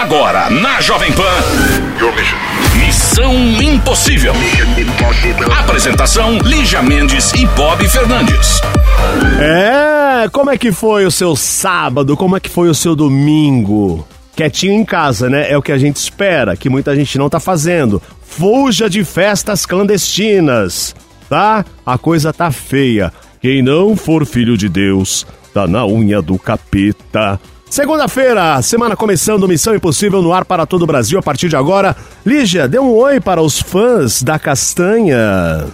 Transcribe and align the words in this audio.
Agora, 0.00 0.48
na 0.48 0.80
Jovem 0.80 1.12
Pan. 1.12 1.22
Missão 2.74 3.34
Impossível. 3.60 4.32
Apresentação: 5.58 6.38
Lígia 6.38 6.80
Mendes 6.82 7.34
e 7.34 7.44
Bob 7.48 7.86
Fernandes. 7.86 8.62
É, 9.38 10.26
como 10.30 10.50
é 10.50 10.56
que 10.56 10.72
foi 10.72 11.04
o 11.04 11.10
seu 11.10 11.36
sábado? 11.36 12.16
Como 12.16 12.34
é 12.34 12.40
que 12.40 12.48
foi 12.48 12.70
o 12.70 12.74
seu 12.74 12.96
domingo? 12.96 14.08
Quietinho 14.34 14.72
em 14.72 14.86
casa, 14.86 15.28
né? 15.28 15.52
É 15.52 15.58
o 15.58 15.62
que 15.62 15.70
a 15.70 15.76
gente 15.76 15.96
espera, 15.96 16.56
que 16.56 16.70
muita 16.70 16.96
gente 16.96 17.18
não 17.18 17.28
tá 17.28 17.38
fazendo. 17.38 18.02
Fuja 18.22 18.88
de 18.88 19.04
festas 19.04 19.66
clandestinas, 19.66 20.96
tá? 21.28 21.62
A 21.84 21.98
coisa 21.98 22.32
tá 22.32 22.50
feia. 22.50 23.12
Quem 23.42 23.60
não 23.60 23.94
for 23.94 24.24
filho 24.24 24.56
de 24.56 24.66
Deus, 24.66 25.26
tá 25.52 25.66
na 25.66 25.84
unha 25.84 26.22
do 26.22 26.38
capeta. 26.38 27.38
Segunda-feira, 27.70 28.60
semana 28.62 28.96
começando, 28.96 29.46
Missão 29.46 29.76
Impossível 29.76 30.20
no 30.20 30.32
ar 30.32 30.44
para 30.44 30.66
todo 30.66 30.82
o 30.82 30.86
Brasil 30.86 31.20
a 31.20 31.22
partir 31.22 31.48
de 31.48 31.54
agora. 31.54 31.96
Lígia, 32.26 32.66
dê 32.66 32.80
um 32.80 32.90
oi 32.90 33.20
para 33.20 33.40
os 33.40 33.60
fãs 33.60 34.24
da 34.24 34.40
Castanha. 34.40 35.68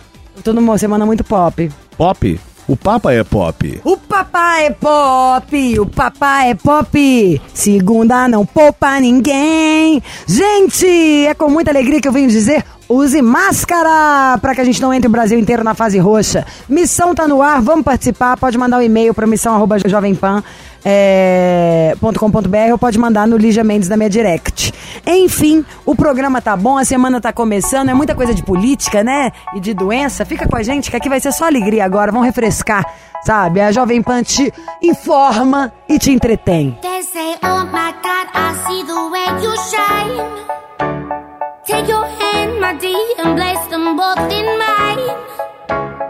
Tô 0.45 0.52
numa 0.52 0.77
semana 0.77 1.06
muito 1.06 1.24
pop. 1.24 1.73
Pop? 1.96 2.40
O 2.68 2.77
Papa 2.77 3.14
é 3.14 3.24
pop. 3.24 3.80
O 3.82 3.96
papai 3.96 4.66
é 4.66 4.70
pop, 4.70 5.80
o 5.80 5.87
papai 5.87 6.51
é 6.51 6.54
pop. 6.54 7.40
Segunda 7.54 8.28
não 8.28 8.45
poupa 8.45 9.01
ninguém. 9.01 10.02
Gente, 10.26 11.26
é 11.26 11.32
com 11.32 11.48
muita 11.48 11.70
alegria 11.70 12.01
que 12.01 12.09
eu 12.09 12.12
venho 12.12 12.28
dizer 12.28 12.62
Use 12.88 13.20
máscara 13.20 14.38
para 14.40 14.54
que 14.54 14.60
a 14.60 14.64
gente 14.64 14.80
não 14.80 14.95
entre 14.95 15.08
o 15.08 15.10
Brasil 15.10 15.38
inteiro 15.38 15.64
na 15.64 15.74
fase 15.74 15.98
roxa. 15.98 16.46
Missão 16.68 17.14
tá 17.14 17.26
no 17.26 17.42
ar, 17.42 17.60
vamos 17.60 17.84
participar. 17.84 18.36
Pode 18.36 18.56
mandar 18.56 18.78
um 18.78 18.82
e-mail 18.82 19.12
para 19.12 19.26
missão@jovempan 19.26 20.42
é, 20.88 21.95
.com.br 22.00 22.70
ou 22.70 22.78
pode 22.78 22.96
mandar 22.96 23.26
no 23.26 23.36
Lígia 23.36 23.64
Mendes 23.64 23.88
da 23.88 23.96
minha 23.96 24.09
direct. 24.09 24.72
Enfim, 25.04 25.64
o 25.84 25.96
programa 25.96 26.40
tá 26.40 26.56
bom, 26.56 26.78
a 26.78 26.84
semana 26.84 27.20
tá 27.20 27.32
começando, 27.32 27.88
é 27.88 27.95
muita 27.95 28.15
coisa 28.15 28.32
de 28.32 28.45
política, 28.45 29.02
né? 29.02 29.32
E 29.52 29.59
de 29.59 29.74
doença. 29.74 30.24
Fica 30.24 30.46
com 30.46 30.56
a 30.56 30.62
gente 30.62 30.88
que 30.88 30.96
aqui 30.96 31.09
vai 31.09 31.18
ser 31.18 31.32
só 31.32 31.46
alegria 31.46 31.84
agora, 31.84 32.12
vamos 32.12 32.26
refrescar, 32.26 32.87
sabe? 33.24 33.60
A 33.60 33.73
Jovem 33.73 34.00
Pan 34.00 34.23
te 34.23 34.52
informa 34.80 35.73
e 35.88 35.98
te 35.98 36.12
entretém. 36.12 36.78
They 36.82 37.02
say, 37.02 37.34
oh 37.43 37.65
my 37.65 37.93
God, 38.00 38.28
I 38.32 38.54
see 38.65 38.84
the 38.87 38.95
way 39.10 39.26
you 39.43 39.56
shine. 39.68 40.46
Take 41.66 41.88
your 41.88 42.06
hand, 42.06 42.60
my 42.60 42.74
dear, 42.74 42.95
and 43.18 43.36
place 43.36 43.66
them 43.66 43.96
both 43.96 44.30
in 44.30 44.46
mine. 44.56 46.05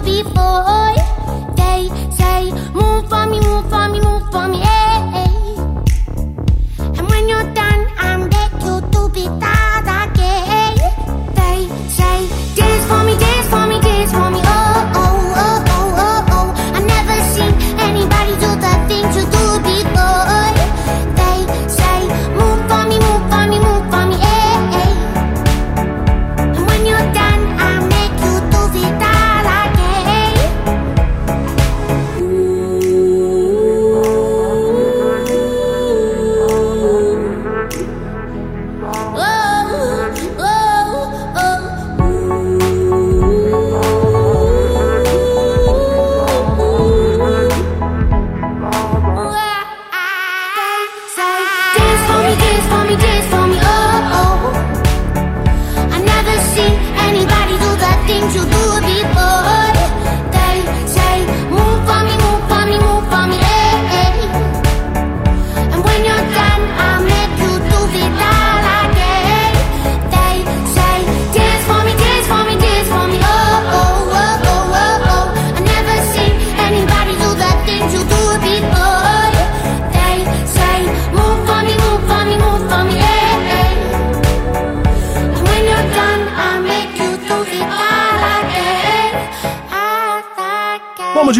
before. 0.00 0.94
They 1.56 2.07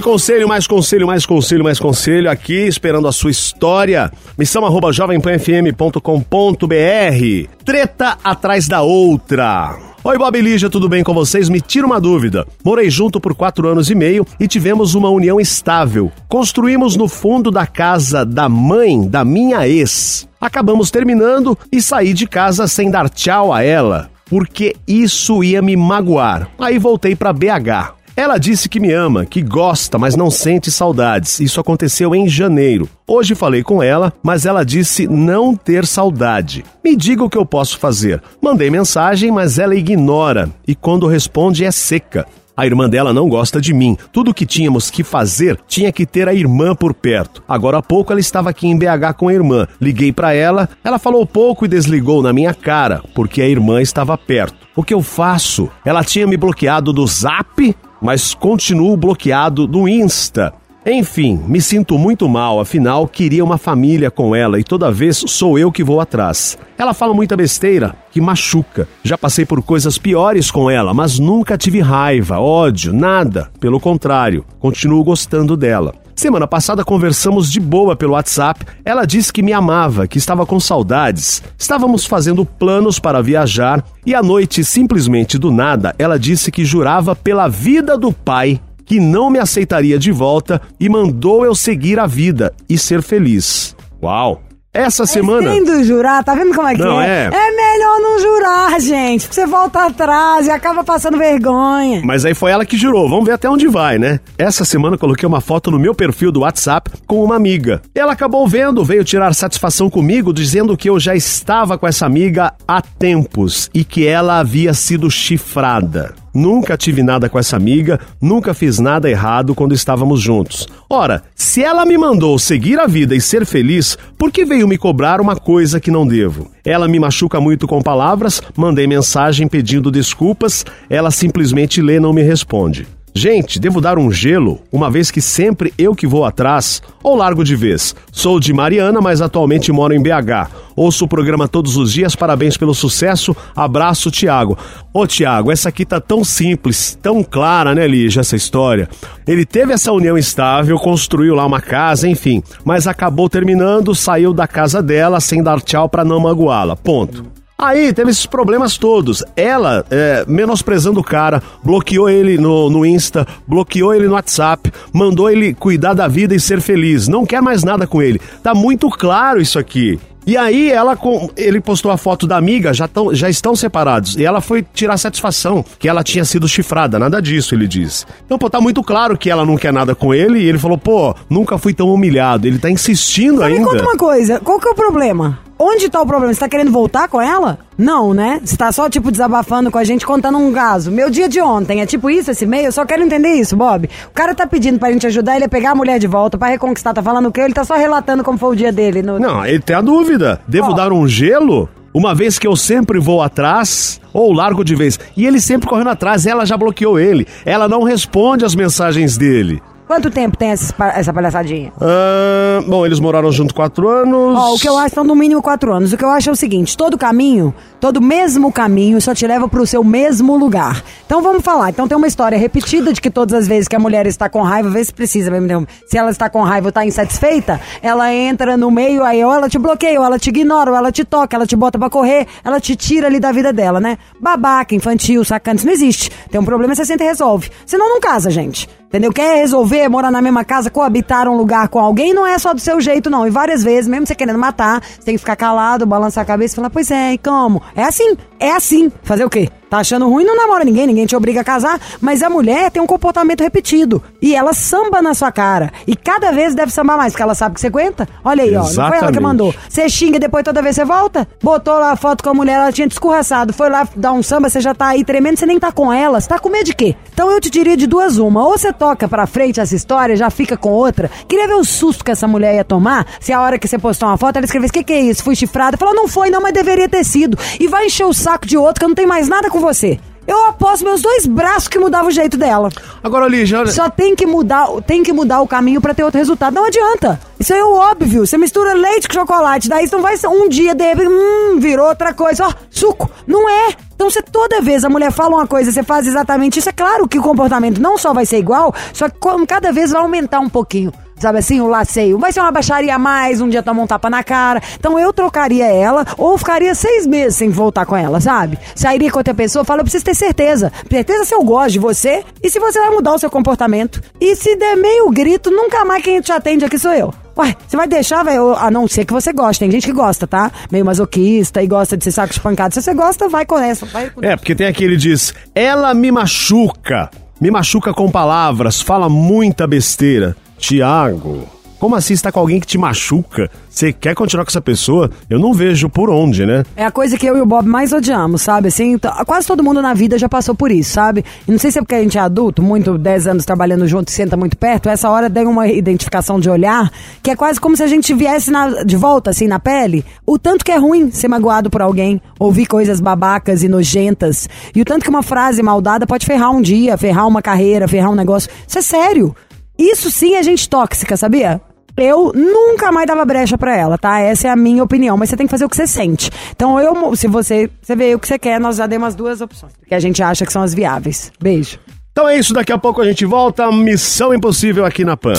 conselho, 0.03 0.47
mais 0.47 0.67
conselho, 0.67 1.07
mais 1.07 1.25
conselho, 1.25 1.65
mais 1.65 1.79
conselho 1.79 2.31
aqui, 2.31 2.67
esperando 2.67 3.09
a 3.09 3.13
sua 3.13 3.31
história. 3.31 4.13
Missão 4.39 4.67
arroba 4.67 4.93
jovempanfm.com.br. 4.93 7.49
Treta 7.65 8.19
atrás 8.23 8.69
da 8.69 8.83
outra. 8.83 9.89
Oi, 10.05 10.17
Bob 10.17 10.41
Lígia, 10.41 10.71
tudo 10.71 10.89
bem 10.89 11.03
com 11.03 11.13
vocês? 11.13 11.49
Me 11.49 11.61
tira 11.61 11.87
uma 11.87 12.01
dúvida. 12.01 12.47
Morei 12.65 12.89
junto 12.89 13.21
por 13.21 13.35
quatro 13.35 13.67
anos 13.67 13.91
e 13.91 13.95
meio 13.95 14.25
e 14.39 14.47
tivemos 14.47 14.95
uma 14.95 15.11
união 15.11 15.41
estável. 15.41 16.13
Construímos 16.29 16.95
no 16.95 17.09
fundo 17.09 17.51
da 17.51 17.67
casa 17.67 18.25
da 18.25 18.49
mãe 18.49 19.09
da 19.09 19.25
minha 19.25 19.67
ex. 19.67 20.29
Acabamos 20.41 20.91
terminando 20.91 21.59
e 21.73 21.83
saí 21.83 22.13
de 22.13 22.27
casa 22.27 22.69
sem 22.69 22.91
dar 22.91 23.11
tchau 23.11 23.53
a 23.53 23.63
ela, 23.63 24.09
porque 24.31 24.77
isso 24.87 25.43
ia 25.43 25.61
me 25.61 25.77
magoar. 25.77 26.49
Aí 26.59 26.79
voltei 26.79 27.17
para 27.17 27.33
BH. 27.33 27.98
Ela 28.19 28.37
disse 28.37 28.69
que 28.69 28.81
me 28.81 28.93
ama, 28.93 29.25
que 29.25 29.41
gosta, 29.41 29.97
mas 29.97 30.17
não 30.17 30.29
sente 30.29 30.73
saudades. 30.73 31.39
Isso 31.39 31.61
aconteceu 31.61 32.17
em 32.17 32.29
janeiro. 32.29 32.89
Hoje 33.07 33.37
falei 33.37 33.63
com 33.63 33.81
ela, 33.81 34.13
mas 34.21 34.45
ela 34.45 34.65
disse 34.65 35.07
não 35.07 35.55
ter 35.55 35.87
saudade. 35.87 36.65
Me 36.85 36.97
diga 36.97 37.23
o 37.23 37.31
que 37.31 37.39
eu 37.39 37.47
posso 37.47 37.79
fazer. 37.79 38.21
Mandei 38.43 38.71
mensagem, 38.71 39.31
mas 39.31 39.57
ela 39.57 39.77
ignora 39.77 40.51
e 40.67 40.75
quando 40.75 41.07
responde 41.07 41.65
é 41.65 41.71
seca. 41.71 42.27
A 42.57 42.67
irmã 42.67 42.89
dela 42.89 43.13
não 43.13 43.29
gosta 43.29 43.61
de 43.61 43.73
mim. 43.73 43.97
Tudo 44.13 44.35
que 44.35 44.45
tínhamos 44.45 44.91
que 44.91 45.05
fazer 45.05 45.57
tinha 45.69 45.93
que 45.93 46.05
ter 46.05 46.29
a 46.29 46.35
irmã 46.35 46.75
por 46.75 46.93
perto. 46.93 47.41
Agora 47.47 47.79
há 47.79 47.83
pouco 47.83 48.13
ela 48.13 48.19
estava 48.19 48.51
aqui 48.51 48.67
em 48.67 48.77
BH 48.77 49.15
com 49.17 49.29
a 49.29 49.33
irmã. 49.33 49.69
Liguei 49.81 50.13
para 50.13 50.33
ela, 50.33 50.69
ela 50.83 50.99
falou 50.99 51.25
pouco 51.25 51.67
e 51.67 51.69
desligou 51.69 52.21
na 52.21 52.33
minha 52.33 52.53
cara, 52.53 53.01
porque 53.15 53.41
a 53.41 53.49
irmã 53.49 53.81
estava 53.81 54.19
perto. 54.19 54.67
O 54.75 54.83
que 54.83 54.93
eu 54.93 55.03
faço? 55.03 55.71
Ela 55.85 56.03
tinha 56.03 56.27
me 56.27 56.37
bloqueado 56.37 56.93
do 56.93 57.07
Zap, 57.07 57.77
mas 58.01 58.35
continuo 58.35 58.97
bloqueado 58.97 59.67
do 59.67 59.89
Insta. 59.89 60.53
Enfim, 60.87 61.43
me 61.47 61.61
sinto 61.61 61.99
muito 61.99 62.27
mal, 62.29 62.61
afinal 62.61 63.07
queria 63.07 63.45
uma 63.45 63.59
família 63.59 64.11
com 64.11 64.35
ela 64.35 64.59
e 64.59 64.65
toda 64.65 64.91
vez 64.91 65.23
sou 65.27 65.59
eu 65.59 65.71
que 65.71 65.85
vou 65.85 66.01
atrás. 66.01 66.57
Ela 66.79 66.95
fala 66.95 67.13
muita 67.13 67.37
besteira, 67.37 67.95
que 68.11 68.21
machuca. 68.21 68.89
Já 69.03 69.19
passei 69.19 69.45
por 69.45 69.61
coisas 69.63 69.99
piores 69.99 70.51
com 70.51 70.71
ela, 70.71 70.95
mas 70.95 71.19
nunca 71.19 71.59
tive 71.59 71.81
raiva, 71.81 72.39
ódio, 72.39 72.93
nada. 72.93 73.51
Pelo 73.61 73.79
contrário, 73.79 74.47
continuo 74.59 75.05
gostando 75.05 75.57
dela. 75.57 75.95
Semana 76.19 76.49
passada 76.49 76.85
conversamos 76.85 77.49
de 77.49 77.61
boa 77.61 77.95
pelo 77.95 78.15
WhatsApp. 78.15 78.67
Ela 78.85 79.05
disse 79.05 79.33
que 79.33 79.41
me 79.41 79.53
amava, 79.53 80.09
que 80.09 80.19
estava 80.19 80.45
com 80.45 80.59
saudades. 80.59 81.41
Estávamos 81.57 82.07
fazendo 82.07 82.45
planos 82.45 82.99
para 82.99 83.23
viajar 83.23 83.85
e 84.05 84.17
à 84.17 84.21
noite, 84.21 84.65
simplesmente 84.65 85.39
do 85.39 85.53
nada, 85.53 85.95
ela 85.97 86.19
disse 86.19 86.51
que 86.51 86.65
jurava 86.65 87.15
pela 87.15 87.47
vida 87.47 87.97
do 87.97 88.13
pai 88.13 88.61
que 88.85 88.99
não 88.99 89.31
me 89.31 89.39
aceitaria 89.39 89.97
de 89.97 90.11
volta 90.11 90.61
e 90.81 90.89
mandou 90.89 91.45
eu 91.45 91.55
seguir 91.55 92.01
a 92.01 92.07
vida 92.09 92.53
e 92.69 92.77
ser 92.77 93.01
feliz. 93.01 93.77
Uau! 94.03 94.48
Essa 94.79 95.07
semana. 95.07 95.51
Tem 95.51 95.65
do 95.65 95.83
jurar, 95.83 96.23
tá 96.23 96.35
vendo 96.35 96.55
como 96.55 96.69
é 96.69 96.75
que 96.75 96.81
Não, 96.81 97.01
é? 97.01 97.25
é. 97.25 97.31
É 97.33 97.51
melhor 97.51 98.01
não 98.01 98.19
jurar, 98.21 98.81
gente. 98.81 99.29
Você 99.31 99.47
volta 99.47 99.87
atrás 99.87 100.47
e 100.47 100.51
acaba 100.51 100.85
passando 100.85 101.19
vergonha. 101.19 102.01
Mas 102.05 102.25
aí 102.25 102.35
foi 102.35 102.51
ela 102.53 102.65
que 102.65 102.77
jurou. 102.77 103.09
Vamos 103.09 103.25
ver 103.25 103.33
até 103.33 103.49
onde 103.51 103.67
vai, 103.67 103.99
né? 103.99 104.21
Essa 104.39 104.65
semana 104.65 104.95
eu 104.95 104.99
coloquei 104.99 105.27
uma 105.27 105.41
foto 105.41 105.71
no 105.71 105.79
meu 105.79 105.95
perfil 105.95 106.31
do 106.31 106.41
WhatsApp 106.41 106.91
com 107.07 107.25
uma 107.25 107.35
amiga. 107.37 107.83
Ela 107.95 108.13
acabou 108.13 108.47
vendo, 108.47 108.85
veio 108.85 109.05
tirar 109.05 109.35
satisfação 109.35 109.91
comigo, 109.91 110.33
dizendo 110.33 110.77
que 110.77 110.89
eu 110.89 111.01
já 111.01 111.15
estava 111.15 111.77
com 111.77 111.87
essa 111.87 112.07
amiga 112.07 112.53
há 112.67 112.81
tempos 112.81 113.69
e 113.75 113.85
que 113.85 114.07
ela 114.07 114.39
havia 114.39 114.73
sido 114.75 115.11
chifrada. 115.11 116.15
Nunca 116.39 116.77
tive 116.77 117.03
nada 117.03 117.29
com 117.29 117.37
essa 117.37 117.57
amiga, 117.57 117.99
nunca 118.23 118.55
fiz 118.55 118.79
nada 118.79 119.11
errado 119.11 119.57
quando 119.57 119.75
estávamos 119.75 120.21
juntos. 120.21 120.69
Ora, 120.89 121.21
se 121.35 121.65
ela 121.65 121.85
me 121.85 121.99
mandou 121.99 122.39
seguir 122.39 122.79
a 122.79 122.87
vida 122.87 123.13
e 123.17 123.21
ser 123.21 123.45
feliz, 123.45 123.99
por 124.17 124.31
que 124.31 124.45
veio 124.45 124.69
me 124.69 124.79
cobrar 124.79 125.21
uma 125.21 125.35
coisa 125.35 125.81
que 125.81 125.91
não 125.91 126.07
devo? 126.07 126.49
Ela 126.65 126.87
me 126.87 127.01
machuca 127.01 127.41
muito 127.41 127.67
com 127.67 127.83
palavras, 127.83 128.41
mandei 128.57 128.87
mensagem 128.87 129.49
pedindo 129.49 129.91
desculpas, 129.91 130.65
ela 130.89 131.11
simplesmente 131.11 131.83
lê 131.83 131.97
e 131.97 132.01
não 132.01 132.13
me 132.13 132.23
responde. 132.23 132.87
Gente, 133.19 133.59
devo 133.59 133.81
dar 133.81 133.99
um 133.99 134.13
gelo, 134.13 134.61
uma 134.71 134.89
vez 134.89 135.11
que 135.11 135.21
sempre 135.21 135.75
eu 135.77 135.93
que 135.93 136.07
vou 136.07 136.25
atrás, 136.25 136.81
ou 137.03 137.17
largo 137.17 137.43
de 137.43 137.57
vez. 137.57 137.93
Sou 138.13 138.39
de 138.39 138.53
Mariana, 138.53 139.01
mas 139.01 139.21
atualmente 139.21 139.73
moro 139.73 139.93
em 139.93 140.01
BH. 140.01 140.49
Ouço 140.77 141.05
o 141.05 141.09
programa 141.09 141.49
todos 141.49 141.77
os 141.77 141.93
dias, 141.93 142.15
parabéns 142.15 142.57
pelo 142.57 142.73
sucesso. 142.73 143.35
Abraço, 143.57 144.09
Tiago. 144.09 144.57
Ô, 144.95 145.05
Tiago, 145.05 145.51
essa 145.51 145.69
aqui 145.69 145.85
tá 145.85 146.01
tão 146.01 146.23
simples, 146.23 146.97
tão 147.03 147.25
clara, 147.25 147.75
né, 147.75 147.89
Lígia, 147.89 148.21
essa 148.21 148.37
história. 148.37 148.89
Ele 149.27 149.45
teve 149.45 149.73
essa 149.73 149.91
união 149.91 150.17
estável, 150.17 150.79
construiu 150.79 151.35
lá 151.35 151.45
uma 151.45 151.61
casa, 151.61 152.09
enfim, 152.09 152.41
mas 152.65 152.87
acabou 152.87 153.29
terminando, 153.29 153.97
saiu 153.97 154.33
da 154.33 154.47
casa 154.47 154.81
dela 154.81 155.19
sem 155.19 155.43
dar 155.43 155.61
tchau 155.61 155.89
pra 155.89 156.05
não 156.05 156.21
magoá-la. 156.21 156.77
Ponto. 156.77 157.38
Aí 157.61 157.93
teve 157.93 158.13
esses 158.13 158.25
problemas 158.25 158.79
todos. 158.79 159.25
Ela, 159.35 159.85
é, 159.91 160.25
menosprezando 160.29 161.01
o 161.01 161.03
cara, 161.03 161.43
bloqueou 161.65 162.09
ele 162.09 162.39
no, 162.39 162.71
no 162.71 162.87
Insta, 162.87 163.27
bloqueou 163.49 163.93
ele 163.93 164.07
no 164.07 164.13
WhatsApp, 164.13 164.71
mandou 164.93 165.29
ele 165.29 165.53
cuidar 165.55 165.93
da 165.93 166.07
vida 166.07 166.37
e 166.37 166.39
ser 166.39 166.61
feliz. 166.61 167.09
Não 167.09 167.27
quer 167.27 167.43
mais 167.43 167.65
nada 167.65 167.85
com 167.85 168.01
ele. 168.01 168.21
Tá 168.45 168.55
muito 168.55 168.89
claro 168.89 169.41
isso 169.41 169.59
aqui. 169.59 169.99
E 170.25 170.37
aí 170.37 170.71
ela 170.71 170.95
com, 170.95 171.31
ele 171.37 171.61
postou 171.61 171.91
a 171.91 171.97
foto 171.97 172.29
da 172.29 172.37
amiga, 172.37 172.73
já, 172.73 172.87
tão, 172.87 173.13
já 173.13 173.29
estão 173.29 173.57
separados. 173.57 174.15
E 174.15 174.25
ela 174.25 174.41
foi 174.41 174.65
tirar 174.73 174.97
satisfação 174.97 175.65
que 175.81 175.89
ela 175.89 176.05
tinha 176.05 176.25
sido 176.25 176.47
chifrada, 176.47 176.97
nada 176.97 177.21
disso, 177.21 177.57
ele 177.57 177.67
disse. 177.67 178.07
Então, 178.25 178.39
pô, 178.39 178.49
tá 178.49 178.61
muito 178.61 178.85
claro 178.85 179.19
que 179.19 179.29
ela 179.29 179.45
não 179.45 179.57
quer 179.57 179.73
nada 179.73 179.97
com 179.97 180.15
ele. 180.15 180.39
E 180.39 180.49
ele 180.49 180.59
falou, 180.59 180.79
pô, 180.79 181.13
nunca 181.29 181.59
fui 181.59 181.75
tão 181.75 181.93
humilhado. 181.93 182.47
Ele 182.47 182.61
tá 182.61 182.71
insistindo 182.71 183.43
Então 183.43 183.47
ainda. 183.47 183.59
me 183.59 183.67
conta 183.67 183.83
uma 183.83 183.97
coisa, 183.97 184.39
qual 184.39 184.61
que 184.61 184.69
é 184.69 184.71
o 184.71 184.77
problema? 184.77 185.48
Onde 185.59 185.89
tá 185.89 186.01
o 186.01 186.07
problema? 186.07 186.33
Você 186.33 186.39
tá 186.39 186.49
querendo 186.49 186.71
voltar 186.71 187.09
com 187.09 187.21
ela? 187.21 187.59
Não, 187.77 188.15
né? 188.15 188.41
Você 188.45 188.57
tá 188.57 188.71
só, 188.71 188.89
tipo, 188.89 189.11
desabafando 189.11 189.73
com 189.73 189.79
a 189.79 189.83
gente, 189.83 190.07
contando 190.07 190.39
um 190.39 190.53
caso. 190.53 190.91
Meu 190.93 191.11
dia 191.11 191.29
de 191.29 191.41
ontem, 191.41 191.81
é 191.81 191.87
tipo 191.87 192.09
isso 192.09 192.31
esse 192.31 192.45
e-mail? 192.45 192.67
Eu 192.67 192.73
só 192.73 192.87
quero 192.87 193.03
entender 193.03 193.35
isso, 193.35 193.57
Bob. 193.57 193.91
O 194.07 194.11
cara 194.15 194.37
tá 194.37 194.47
pedindo 194.47 194.79
pra 194.79 194.93
gente 194.93 195.07
ajudar 195.09 195.35
ele 195.35 195.47
a 195.47 195.49
pegar 195.49 195.73
a 195.73 195.75
mulher 195.75 195.99
de 195.99 196.07
volta, 196.07 196.39
pra 196.39 196.49
reconquistar. 196.49 196.95
Tá 196.95 197.03
falando 197.03 197.27
o 197.27 197.33
quê? 197.33 197.41
Ele 197.41 197.55
tá 197.55 197.65
só 197.65 197.75
relatando 197.75 198.23
como 198.23 198.39
foi 198.39 198.51
o 198.51 198.57
dia 198.57 198.71
dele. 198.71 199.03
No... 199.03 199.19
Não, 199.19 199.45
ele 199.45 199.59
tem 199.61 199.75
a 199.75 199.81
dúvida. 199.81 200.41
Devo 200.47 200.71
Ó. 200.71 200.75
dar 200.75 200.93
um 200.93 201.09
gelo? 201.09 201.69
Uma 201.93 202.15
vez 202.15 202.39
que 202.39 202.47
eu 202.47 202.55
sempre 202.55 203.01
vou 203.01 203.21
atrás 203.21 204.01
ou 204.13 204.33
largo 204.33 204.63
de 204.63 204.77
vez. 204.77 205.01
E 205.17 205.27
ele 205.27 205.41
sempre 205.41 205.69
correndo 205.69 205.91
atrás, 205.91 206.27
ela 206.27 206.47
já 206.47 206.57
bloqueou 206.57 207.01
ele. 207.01 207.27
Ela 207.45 207.67
não 207.67 207.83
responde 207.83 208.45
as 208.45 208.55
mensagens 208.55 209.17
dele. 209.17 209.61
Quanto 209.89 210.11
tempo 210.11 210.37
tem 210.37 210.51
essa, 210.51 210.75
essa 210.95 211.15
palhaçadinha? 211.15 211.73
Ah, 211.81 212.63
bom, 212.69 212.85
eles 212.85 213.01
moraram 213.01 213.33
junto 213.33 213.55
quatro 213.55 213.89
anos. 213.89 214.37
Ó, 214.37 214.55
o 214.55 214.59
que 214.59 214.69
eu 214.69 214.77
acho 214.77 214.95
são 214.95 215.03
no 215.03 215.15
mínimo 215.15 215.41
quatro 215.41 215.73
anos. 215.73 215.95
O 215.95 215.97
que 215.97 216.05
eu 216.05 216.11
acho 216.11 216.29
é 216.29 216.33
o 216.33 216.37
seguinte: 216.37 216.77
todo 216.77 216.99
caminho, 216.99 217.55
todo 217.81 217.99
mesmo 217.99 218.53
caminho, 218.53 219.01
só 219.01 219.15
te 219.15 219.27
leva 219.27 219.49
pro 219.49 219.67
seu 219.67 219.83
mesmo 219.83 220.37
lugar. 220.37 220.85
Então 221.07 221.23
vamos 221.23 221.43
falar. 221.43 221.71
Então 221.71 221.89
tem 221.89 221.97
uma 221.97 222.07
história 222.07 222.37
repetida 222.37 222.93
de 222.93 223.01
que 223.01 223.11
todas 223.11 223.33
as 223.33 223.49
vezes 223.49 223.67
que 223.67 223.75
a 223.75 223.79
mulher 223.79 224.07
está 224.07 224.29
com 224.29 224.43
raiva, 224.43 224.69
vê 224.69 224.85
se 224.85 224.93
precisa 224.93 225.31
mesmo. 225.31 225.67
Se 225.87 225.97
ela 225.97 226.11
está 226.11 226.29
com 226.29 226.43
raiva 226.43 226.67
ou 226.67 226.69
está 226.69 226.85
insatisfeita, 226.85 227.59
ela 227.81 228.13
entra 228.13 228.59
no 228.59 228.71
meio, 228.71 229.03
aí 229.03 229.25
ou 229.25 229.33
ela 229.33 229.49
te 229.49 229.59
bloqueia, 229.59 229.99
ou 229.99 230.05
ela 230.05 230.19
te 230.19 230.29
ignora, 230.29 230.71
ou 230.71 230.77
ela 230.77 230.93
te 230.93 231.03
toca, 231.03 231.35
ela 231.35 231.47
te 231.47 231.57
bota 231.57 231.79
pra 231.79 231.89
correr, 231.89 232.27
ela 232.45 232.61
te 232.61 232.77
tira 232.77 233.07
ali 233.07 233.19
da 233.19 233.33
vida 233.33 233.55
dela, 233.55 233.81
né? 233.81 233.97
Babaca, 234.21 234.75
infantil, 234.75 235.25
sacana, 235.25 235.57
isso 235.57 235.65
não 235.67 235.73
existe. 235.73 236.11
Tem 236.31 236.39
um 236.39 236.45
problema, 236.45 236.75
você 236.75 236.85
senta 236.85 237.05
e 237.05 237.07
resolve. 237.07 237.51
Senão 237.65 237.89
não 237.89 238.01
casa, 238.01 238.31
gente. 238.31 238.69
Entendeu? 238.89 239.13
Quer 239.13 239.37
resolver, 239.37 239.87
morar 239.89 240.11
na 240.11 240.23
mesma 240.23 240.45
casa, 240.45 240.71
coabitar 240.71 241.29
um 241.29 241.37
lugar 241.37 241.69
com 241.69 241.79
alguém, 241.79 242.15
não 242.15 242.27
é 242.27 242.39
só 242.39 242.55
do 242.55 242.61
seu 242.61 242.81
jeito, 242.81 243.11
não. 243.11 243.27
E 243.27 243.31
várias 243.31 243.63
vezes, 243.63 243.87
mesmo 243.87 244.07
você 244.07 244.15
querendo 244.15 244.39
matar, 244.39 244.83
você 244.83 245.05
tem 245.05 245.15
que 245.15 245.19
ficar 245.19 245.37
calado, 245.37 245.87
balançar 245.87 246.23
a 246.23 246.27
cabeça 246.27 246.55
e 246.55 246.57
falar, 246.57 246.71
pois 246.71 246.91
é, 246.91 247.13
e 247.13 247.19
como? 247.19 247.63
É 247.77 247.85
assim, 247.85 248.17
é 248.41 248.51
assim. 248.51 248.91
Fazer 249.03 249.27
o 249.27 249.31
quê? 249.31 249.51
Tá 249.69 249.79
achando 249.79 250.09
ruim, 250.09 250.25
não 250.25 250.37
namora 250.37 250.65
ninguém, 250.65 250.87
ninguém 250.87 251.07
te 251.07 251.15
obriga 251.15 251.43
a 251.43 251.45
casar, 251.45 251.81
mas 252.01 252.23
a 252.23 252.31
mulher 252.31 252.71
tem 252.71 252.83
um 252.83 252.87
comportamento 252.87 253.43
repetido. 253.43 254.03
E 254.21 254.35
ela 254.35 254.53
samba 254.53 255.03
na 255.03 255.15
sua 255.15 255.31
cara. 255.31 255.73
E 255.87 255.95
cada 255.95 256.33
vez 256.33 256.55
deve 256.55 256.73
sambar 256.73 256.97
mais, 256.97 257.13
porque 257.13 257.23
ela 257.23 257.35
sabe 257.35 257.55
que 257.55 257.61
você 257.61 257.67
aguenta. 257.67 258.09
Olha 258.25 258.45
aí, 258.45 258.55
ó. 258.57 258.63
Não 258.63 258.67
foi 258.67 258.75
ela 258.77 258.91
que 258.91 258.97
Exatamente. 258.97 259.21
mandou. 259.21 259.55
Você 259.69 259.89
xinga 259.89 260.17
e 260.17 260.21
depois 260.21 260.43
toda 260.45 260.63
vez 260.63 260.75
você 260.77 260.85
volta? 260.85 261.29
Botou 261.43 261.75
lá 261.75 261.93
a 261.93 261.97
foto 261.97 262.23
com 262.25 262.31
a 262.31 262.35
mulher, 262.35 262.55
ela 262.55 262.73
tinha 262.73 262.89
descurraçado. 262.89 263.53
Foi 263.53 263.69
lá 263.69 263.87
dar 263.95 264.13
um 264.13 264.23
samba, 264.23 264.49
você 264.49 264.61
já 264.61 264.75
tá 264.75 264.89
aí 264.89 265.05
tremendo, 265.05 265.39
você 265.39 265.47
nem 265.47 265.59
tá 265.59 265.71
com 265.71 265.93
ela. 265.93 266.21
Você 266.21 266.29
tá 266.29 266.39
com 266.39 266.49
medo 266.49 266.65
de 266.65 266.75
quê? 266.75 266.97
Então 267.13 267.31
eu 267.31 267.41
te 267.41 267.51
diria 267.51 267.77
de 267.77 267.87
duas 267.87 268.17
uma. 268.19 268.43
Ou 268.45 268.57
você 268.57 268.73
toca 268.73 269.07
pra 269.09 269.27
frente 269.27 269.61
essa 269.61 269.75
história, 269.75 270.17
já 270.17 270.31
fica 270.31 270.57
com 270.57 270.71
outra. 270.71 271.11
Queria 271.29 271.47
ver 271.47 271.55
o 271.55 271.65
susto 271.65 272.05
que 272.05 272.11
essa 272.11 272.27
mulher 272.27 272.55
ia 272.55 272.65
tomar 272.65 273.07
se 273.21 273.33
a 273.33 273.41
hora 273.41 273.59
que 273.59 273.69
você 273.69 273.79
postou 273.79 274.09
uma 274.09 274.17
foto, 274.17 274.37
ela 274.37 274.45
escrevesse: 274.45 274.71
O 274.71 274.75
que, 274.75 274.85
que 274.85 274.93
é 274.93 275.01
isso? 275.01 275.23
Fui 275.23 275.37
chifrada. 275.37 275.77
Falou: 275.77 275.95
Não 275.95 276.09
foi, 276.09 276.31
não, 276.31 276.41
mas 276.41 276.53
deveria 276.53 276.89
ter 276.89 277.05
sido. 277.05 277.39
E 277.61 277.67
vai 277.67 277.87
encher 277.87 278.05
o 278.05 278.15
saco 278.15 278.47
de 278.47 278.57
outro 278.57 278.81
que 278.81 278.85
eu 278.85 278.89
não 278.89 278.95
tenho 278.97 279.09
mais 279.09 279.29
nada 279.29 279.51
com 279.51 279.58
você. 279.59 279.99
Eu 280.29 280.45
aposto 280.45 280.85
meus 280.85 281.01
dois 281.01 281.25
braços 281.25 281.69
que 281.69 281.79
mudava 281.79 282.09
o 282.09 282.11
jeito 282.11 282.37
dela. 282.37 282.69
Agora, 283.03 283.27
Lígia, 283.27 283.61
olha. 283.61 283.73
Só 283.73 283.89
tem 283.89 284.15
que 284.15 284.27
mudar, 284.27 284.69
tem 284.87 285.03
que 285.03 285.11
mudar 285.11 285.41
o 285.41 285.49
caminho 285.49 285.81
pra 285.81 285.95
ter 285.95 286.05
outro 286.05 286.19
resultado. 286.19 286.53
Não 286.53 286.67
adianta. 286.67 287.19
Isso 287.41 287.55
aí 287.55 287.59
é 287.59 287.65
o 287.65 287.75
óbvio. 287.75 288.27
Você 288.27 288.37
mistura 288.37 288.75
leite 288.75 289.09
com 289.09 289.15
chocolate, 289.15 289.71
daí 289.71 289.89
não 289.91 290.03
vai 290.03 290.19
ser 290.19 290.29
um 290.29 290.47
dia 290.47 290.75
de 290.75 290.85
repente, 290.85 291.09
hum, 291.09 291.59
virou 291.59 291.89
outra 291.89 292.13
coisa. 292.13 292.47
Ó, 292.47 292.53
suco. 292.69 293.11
Não 293.27 293.49
é. 293.49 293.75
Então, 293.95 294.11
se 294.11 294.21
toda 294.21 294.61
vez 294.61 294.85
a 294.85 294.91
mulher 294.91 295.11
fala 295.11 295.37
uma 295.37 295.47
coisa, 295.47 295.73
você 295.73 295.83
faz 295.83 296.07
exatamente 296.07 296.59
isso, 296.59 296.69
é 296.69 296.73
claro 296.73 297.09
que 297.09 297.19
o 297.19 297.23
comportamento 297.23 297.81
não 297.81 297.97
só 297.97 298.13
vai 298.13 298.27
ser 298.27 298.37
igual, 298.39 298.73
só 298.93 299.09
que 299.09 299.19
cada 299.47 299.73
vez 299.73 299.91
vai 299.91 300.01
aumentar 300.03 300.41
um 300.41 300.49
pouquinho. 300.49 300.93
Sabe 301.19 301.39
assim, 301.39 301.61
o 301.61 301.67
laceio. 301.67 302.19
Vai 302.19 302.33
ser 302.33 302.41
uma 302.41 302.53
baixaria 302.53 302.95
a 302.95 302.99
mais, 302.99 303.41
um 303.41 303.49
dia 303.49 303.63
toma 303.63 303.83
um 303.83 303.87
tapa 303.87 304.09
na 304.09 304.23
cara. 304.23 304.63
Então 304.79 304.99
eu 304.99 305.13
trocaria 305.13 305.67
ela 305.67 306.05
ou 306.17 306.37
ficaria 306.39 306.75
seis 306.75 307.07
meses 307.07 307.37
sem 307.37 307.51
voltar 307.51 307.87
com 307.87 307.97
ela, 307.97 308.21
sabe? 308.21 308.59
Sairia 308.75 309.11
com 309.11 309.19
outra 309.19 309.35
pessoa, 309.35 309.65
fala, 309.65 309.81
eu 309.81 309.85
preciso 309.85 310.05
ter 310.05 310.15
certeza. 310.15 310.73
Certeza 310.89 311.25
se 311.25 311.35
eu 311.35 311.43
gosto 311.43 311.73
de 311.73 311.79
você 311.79 312.25
e 312.43 312.49
se 312.51 312.59
você 312.59 312.79
vai 312.81 312.91
mudar 312.91 313.15
o 313.15 313.19
seu 313.19 313.31
comportamento. 313.31 314.01
E 314.21 314.37
se 314.37 314.57
der 314.57 314.77
meio 314.77 315.11
grito, 315.11 315.51
nunca 315.51 315.85
mais 315.85 316.03
quem 316.03 316.21
te 316.21 316.33
atende 316.33 316.65
aqui 316.65 316.79
sou 316.79 316.93
eu. 316.93 317.13
Ué, 317.39 317.55
você 317.67 317.77
vai 317.77 317.87
deixar, 317.87 318.25
velho? 318.25 318.55
A 318.55 318.69
não 318.69 318.89
ser 318.89 319.05
que 319.05 319.13
você 319.13 319.33
goste. 319.33 319.61
Tem 319.61 319.71
gente 319.71 319.87
que 319.87 319.93
gosta, 319.93 320.27
tá? 320.27 320.51
Meio 320.73 320.85
masoquista 320.85 321.63
e 321.63 321.69
gosta 321.69 321.97
de 321.97 322.03
ser 322.03 322.11
saco 322.11 322.35
de 322.35 322.41
pancada. 322.41 322.75
Se 322.75 322.83
você 322.83 322.93
gosta, 322.93 323.29
vai 323.29 323.47
com 323.47 323.59
essa. 323.59 323.87
Vai 323.87 324.11
com... 324.11 324.25
É, 324.25 324.35
porque 324.35 324.57
tem 324.57 324.67
aquele 324.67 324.97
diz, 324.97 325.33
ela 325.55 325.95
me 325.95 326.11
machuca. 326.11 327.09
Me 327.41 327.53
machuca 327.53 327.95
com 327.95 328.11
palavras, 328.11 328.81
fala 328.81 329.09
muita 329.09 329.69
besteira. 329.69 330.37
Tiago, 330.59 331.45
como 331.79 331.95
assim 331.95 332.13
está 332.13 332.33
com 332.33 332.41
alguém 332.41 332.59
que 332.59 332.67
te 332.67 332.77
machuca? 332.77 333.49
Você 333.71 333.93
quer 333.93 334.13
continuar 334.13 334.45
com 334.45 334.51
essa 334.51 334.61
pessoa? 334.61 335.09
Eu 335.31 335.39
não 335.39 335.55
vejo 335.55 335.89
por 335.89 336.11
onde, 336.11 336.45
né? 336.45 336.65
É 336.75 336.85
a 336.85 336.91
coisa 336.91 337.17
que 337.17 337.25
eu 337.25 337.37
e 337.37 337.41
o 337.41 337.47
Bob 337.47 337.69
mais 337.69 337.93
odiamos, 337.93 338.43
sabe? 338.43 338.67
Assim, 338.67 338.99
quase 339.25 339.47
todo 339.47 339.63
mundo 339.63 339.81
na 339.81 339.95
vida 339.95 340.19
já 340.19 340.29
passou 340.29 340.53
por 340.57 340.73
isso, 340.73 340.91
sabe? 340.91 341.25
E 341.47 341.53
não 341.53 341.59
sei 341.61 341.71
se 341.71 341.79
é 341.79 341.83
porque 341.83 341.95
a 341.95 342.03
gente 342.03 342.19
é 342.19 342.21
adulto, 342.21 342.61
muito 342.61 342.99
10 342.99 343.29
anos 343.29 343.45
trabalhando 343.45 343.87
junto 343.87 344.09
e 344.09 344.11
senta 344.11 344.37
muito 344.37 344.57
perto, 344.59 344.89
essa 344.89 345.09
hora 345.09 345.31
tem 345.31 345.47
uma 345.47 345.69
identificação 345.69 346.41
de 346.41 346.51
olhar 346.51 346.91
que 347.23 347.31
é 347.31 347.37
quase 347.37 347.61
como 347.61 347.77
se 347.77 347.85
a 347.85 347.87
gente 347.87 348.13
viesse 348.13 348.51
na- 348.51 348.83
de 348.83 348.97
volta, 348.97 349.31
assim, 349.31 349.47
na 349.47 349.61
pele. 349.61 350.05
O 350.27 350.37
tanto 350.37 350.65
que 350.65 350.73
é 350.73 350.77
ruim 350.77 351.13
ser 351.13 351.29
magoado 351.29 351.71
por 351.71 351.81
alguém, 351.81 352.21
ouvir 352.41 352.67
coisas 352.67 353.01
babacas 353.01 353.63
e 353.63 353.69
nojentas. 353.69 354.49
E 354.75 354.83
o 354.83 354.85
tanto 354.85 355.05
que 355.05 355.11
uma 355.11 355.23
frase 355.23 355.63
mal 355.63 355.81
dada 355.81 356.05
pode 356.05 356.27
ferrar 356.27 356.51
um 356.51 356.61
dia, 356.61 356.99
ferrar 356.99 357.29
uma 357.29 357.41
carreira, 357.41 357.87
ferrar 357.87 358.11
um 358.11 358.17
negócio. 358.17 358.51
Isso 358.67 358.79
é 358.79 358.83
sério. 358.83 359.37
Isso 359.79 360.11
sim 360.11 360.35
é 360.35 360.43
gente 360.43 360.69
tóxica, 360.69 361.17
sabia? 361.17 361.61
Eu 361.97 362.33
nunca 362.35 362.91
mais 362.91 363.07
dava 363.07 363.25
brecha 363.25 363.57
pra 363.57 363.77
ela, 363.77 363.97
tá? 363.97 364.19
Essa 364.21 364.49
é 364.49 364.51
a 364.51 364.57
minha 364.57 364.83
opinião, 364.83 365.17
mas 365.17 365.31
você 365.31 365.37
tem 365.37 365.47
que 365.47 365.51
fazer 365.51 365.65
o 365.65 365.69
que 365.69 365.77
você 365.77 365.87
sente. 365.87 366.31
Então, 366.51 366.79
eu, 366.81 367.15
se 367.17 367.29
você, 367.29 367.71
você 367.81 367.95
vê 367.97 368.15
o 368.15 368.19
que 368.19 368.27
você 368.27 368.39
quer, 368.39 368.59
nós 368.61 368.77
já 368.77 368.87
demos 368.87 369.09
as 369.09 369.15
duas 369.15 369.41
opções, 369.41 369.73
que 369.87 369.95
a 369.95 370.01
gente 370.01 370.23
acha 370.23 370.45
que 370.45 370.53
são 370.53 370.63
as 370.63 370.75
viáveis. 370.75 371.31
Beijo. 371.41 371.79
Então 372.13 372.29
é 372.29 372.37
isso, 372.37 372.53
daqui 372.53 372.73
a 372.73 372.79
pouco 372.79 373.01
a 373.01 373.05
gente 373.05 373.25
volta. 373.25 373.71
Missão 373.71 374.35
Impossível 374.35 374.85
aqui 374.85 375.05
na 375.05 375.17
PAN. 375.17 375.35
Hey, 375.35 375.39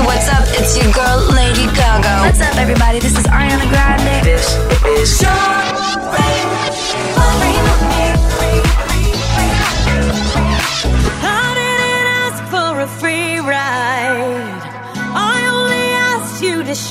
what's 0.00 0.28
up? 0.28 0.42
It's 0.58 0.74
your 0.76 0.90
girl, 0.92 1.18
Lady 1.34 1.66
Gaga. 1.76 2.22
What's 2.22 2.40
up, 2.40 2.56
everybody? 2.58 3.00
This 3.00 3.18
is 3.18 3.26
Ariana 3.26 3.66
Grande. 3.68 4.22
This 4.24 4.56
is 4.98 5.18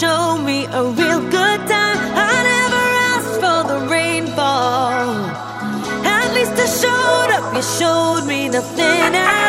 show 0.01 0.35
me 0.35 0.65
a 0.65 0.83
real 0.83 1.21
good 1.37 1.59
time. 1.73 1.99
I 2.29 2.35
never 2.51 2.85
asked 3.11 3.35
for 3.43 3.59
the 3.71 3.79
rainfall. 3.87 5.13
At 6.17 6.33
least 6.33 6.53
I 6.65 6.67
showed 6.81 7.29
up. 7.37 7.45
You 7.55 7.61
showed 7.61 8.25
me 8.25 8.49
nothing 8.49 9.13
at 9.13 9.40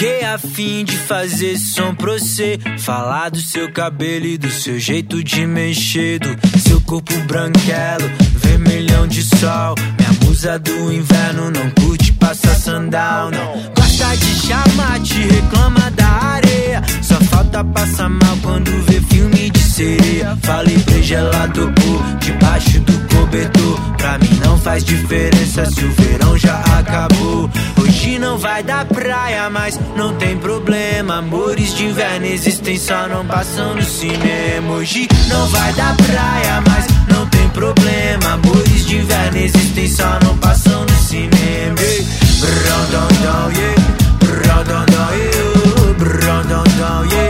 Fiquei 0.00 0.24
afim 0.24 0.82
de 0.82 0.96
fazer 0.96 1.58
som 1.58 1.94
pra 1.94 2.12
você. 2.12 2.58
Falar 2.78 3.28
do 3.28 3.38
seu 3.38 3.70
cabelo 3.70 4.24
e 4.24 4.38
do 4.38 4.50
seu 4.50 4.78
jeito 4.78 5.22
de 5.22 5.46
mexer 5.46 6.18
Do 6.18 6.58
seu 6.58 6.80
corpo 6.80 7.12
branquelo, 7.26 8.10
vermelhão 8.36 9.06
de 9.06 9.22
sol. 9.22 9.74
Minha 9.98 10.10
musa 10.24 10.58
do 10.58 10.90
inverno 10.90 11.50
não 11.50 11.70
curte 11.72 12.14
passar 12.14 12.54
sandal, 12.54 13.30
não. 13.30 13.52
Gosta 13.74 14.16
de 14.16 14.34
chamar, 14.46 15.00
te 15.00 15.18
reclama 15.18 15.90
da 15.90 16.08
areia. 16.08 16.82
Só 17.02 17.16
falta 17.26 17.62
passar 17.62 18.08
mal 18.08 18.38
quando 18.40 18.70
vê 18.86 19.02
filme 19.02 19.50
de 19.50 19.60
sereia. 19.62 20.34
Falei 20.40 20.78
pra 20.78 21.02
gelado 21.02 21.70
por 21.74 22.18
debaixo 22.20 22.80
do 22.80 22.99
cobertor 23.30 23.80
Pra 23.96 24.18
mim 24.18 24.40
não 24.44 24.58
faz 24.58 24.84
diferença 24.84 25.64
se 25.66 25.84
o 25.84 25.92
verão 25.92 26.36
já 26.36 26.58
acabou 26.78 27.48
Hoje 27.80 28.18
não 28.18 28.36
vai 28.36 28.62
dar 28.62 28.84
praia, 28.84 29.48
mas 29.48 29.78
não 29.96 30.14
tem 30.16 30.36
problema 30.36 31.18
Amores 31.18 31.74
de 31.74 31.84
inverno 31.84 32.26
existem, 32.26 32.76
só 32.76 33.06
não 33.08 33.24
passam 33.24 33.74
no 33.74 33.82
cinema 33.82 34.74
Hoje 34.74 35.08
não 35.28 35.46
vai 35.46 35.72
dar 35.74 35.96
praia, 35.96 36.62
mas 36.68 36.86
não 37.08 37.26
tem 37.26 37.48
problema 37.50 38.32
Amores 38.32 38.86
de 38.86 38.96
inverno 38.96 39.38
existem, 39.38 39.88
só 39.88 40.18
não 40.22 40.36
passam 40.38 40.84
no 40.84 40.96
cinema 40.96 41.76
dão, 41.76 41.82
yeah. 41.82 42.14
Brão, 42.40 42.86
dão, 42.90 43.08
dão, 43.22 43.50
yeah. 43.52 43.82
Brão, 44.18 44.64
dão, 44.64 44.86
dão, 44.86 45.14
yeah. 45.14 45.94
Brão, 45.98 46.42
dão, 46.44 46.64
dão, 46.78 47.04
yeah. 47.06 47.29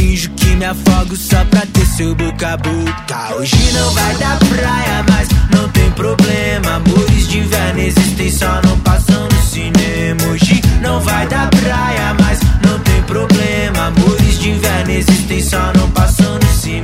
Finjo 0.00 0.30
que 0.30 0.56
me 0.56 0.64
afogo 0.64 1.14
só 1.14 1.44
pra 1.44 1.60
ter 1.74 1.84
seu 1.84 2.14
boca 2.14 2.54
a 2.54 2.56
boca. 2.56 3.34
Hoje 3.36 3.70
não 3.74 3.90
vai 3.90 4.14
dar 4.14 4.38
praia, 4.38 5.04
mas 5.10 5.28
não 5.50 5.68
tem 5.68 5.90
problema. 5.90 6.76
Amores 6.76 7.28
de 7.28 7.40
inverno 7.40 7.80
existem, 7.80 8.30
só 8.30 8.62
não 8.64 8.78
passam 8.78 9.28
no 9.28 9.42
cinema. 9.42 10.22
Hoje 10.32 10.62
não 10.80 11.02
vai 11.02 11.28
dar 11.28 11.50
praia, 11.50 12.16
mas 12.18 12.40
não 12.66 12.78
tem 12.78 13.02
problema. 13.02 13.88
Amores 13.88 14.38
de 14.38 14.48
inverno 14.48 14.90
existem, 14.90 15.42
só 15.42 15.70
não 15.76 15.90
passam 15.90 16.38
no 16.38 16.48
cinema. 16.48 16.80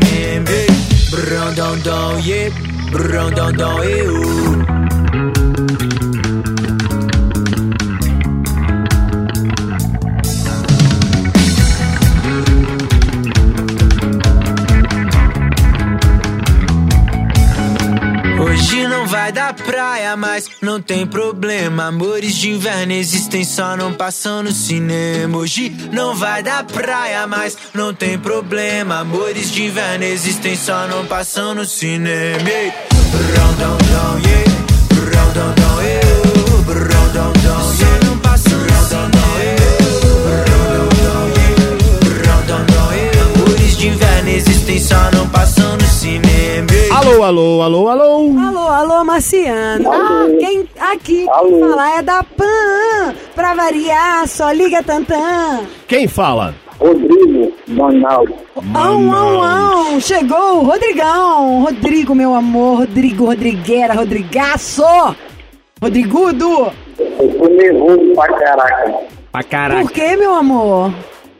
Dom, 1.82 2.18
yeah. 2.18 2.54
Dom, 3.56 3.82
eu. 3.82 5.35
Vai 19.26 19.32
dar 19.32 19.54
praia, 19.54 20.16
mas 20.16 20.48
não 20.62 20.80
tem 20.80 21.04
problema. 21.04 21.86
Amores 21.86 22.32
de 22.36 22.50
inverno 22.50 22.92
existem, 22.92 23.42
só 23.42 23.76
não 23.76 23.92
passam 23.92 24.44
no 24.44 24.52
cinema. 24.52 25.36
Hoje 25.38 25.74
não 25.90 26.14
vai 26.14 26.44
dar 26.44 26.62
praia, 26.62 27.26
mas 27.26 27.58
não 27.74 27.92
tem 27.92 28.16
problema. 28.16 29.00
Amores 29.00 29.50
de 29.50 29.64
inverno 29.64 30.04
existem, 30.04 30.54
só 30.54 30.86
não 30.86 31.04
passam 31.06 31.56
no 31.56 31.64
cinema. 31.64 32.48
Ei, 32.48 32.72
brão, 33.10 33.50
yeah. 34.24 34.44
Brão, 34.94 35.82
eu. 35.82 36.62
Brão, 36.62 37.32
yeah. 37.80 38.06
não 38.06 38.18
passam 38.18 38.56
no 38.56 38.86
cinema. 38.86 39.16
Brão, 42.04 42.44
yeah. 42.94 43.22
Amores 43.34 43.76
de 43.76 43.88
inverno 43.88 44.28
existem, 44.28 44.78
só 44.78 45.10
não 45.10 45.28
passam 45.30 45.76
no 45.76 45.86
cinema. 45.88 46.35
Alô, 46.96 47.22
alô, 47.22 47.60
alô, 47.60 47.88
alô. 47.90 48.38
Alô, 48.40 48.68
alô, 48.68 49.04
Marciano. 49.04 49.92
Ah, 49.92 50.26
quem 50.40 50.66
aqui 50.80 51.28
Alô. 51.28 51.50
quem 51.50 51.60
fala 51.60 51.98
é 51.98 52.02
da 52.02 52.22
PAN. 52.22 53.14
Pra 53.34 53.52
variar, 53.52 54.26
só 54.26 54.50
liga 54.50 54.82
tantã. 54.82 55.60
Quem 55.86 56.08
fala? 56.08 56.54
Rodrigo 56.80 57.52
Donaldo. 57.66 58.34
Ão, 58.74 59.12
ão, 59.12 59.42
ão. 59.44 60.00
Chegou 60.00 60.60
o 60.60 60.64
Rodrigão. 60.64 61.64
Rodrigo, 61.64 62.14
meu 62.14 62.34
amor. 62.34 62.78
Rodrigo, 62.78 63.26
Rodrigueira, 63.26 63.92
Rodrigaço. 63.92 64.82
Rodrigudo. 65.82 66.72
Eu 66.98 67.28
tô 67.38 67.46
nervoso 67.48 68.14
pra 68.14 68.32
caraca. 68.38 68.94
Pra 69.32 69.42
caraca. 69.42 69.82
Por 69.82 69.92
que, 69.92 70.16
meu 70.16 70.32
amor? 70.32 70.90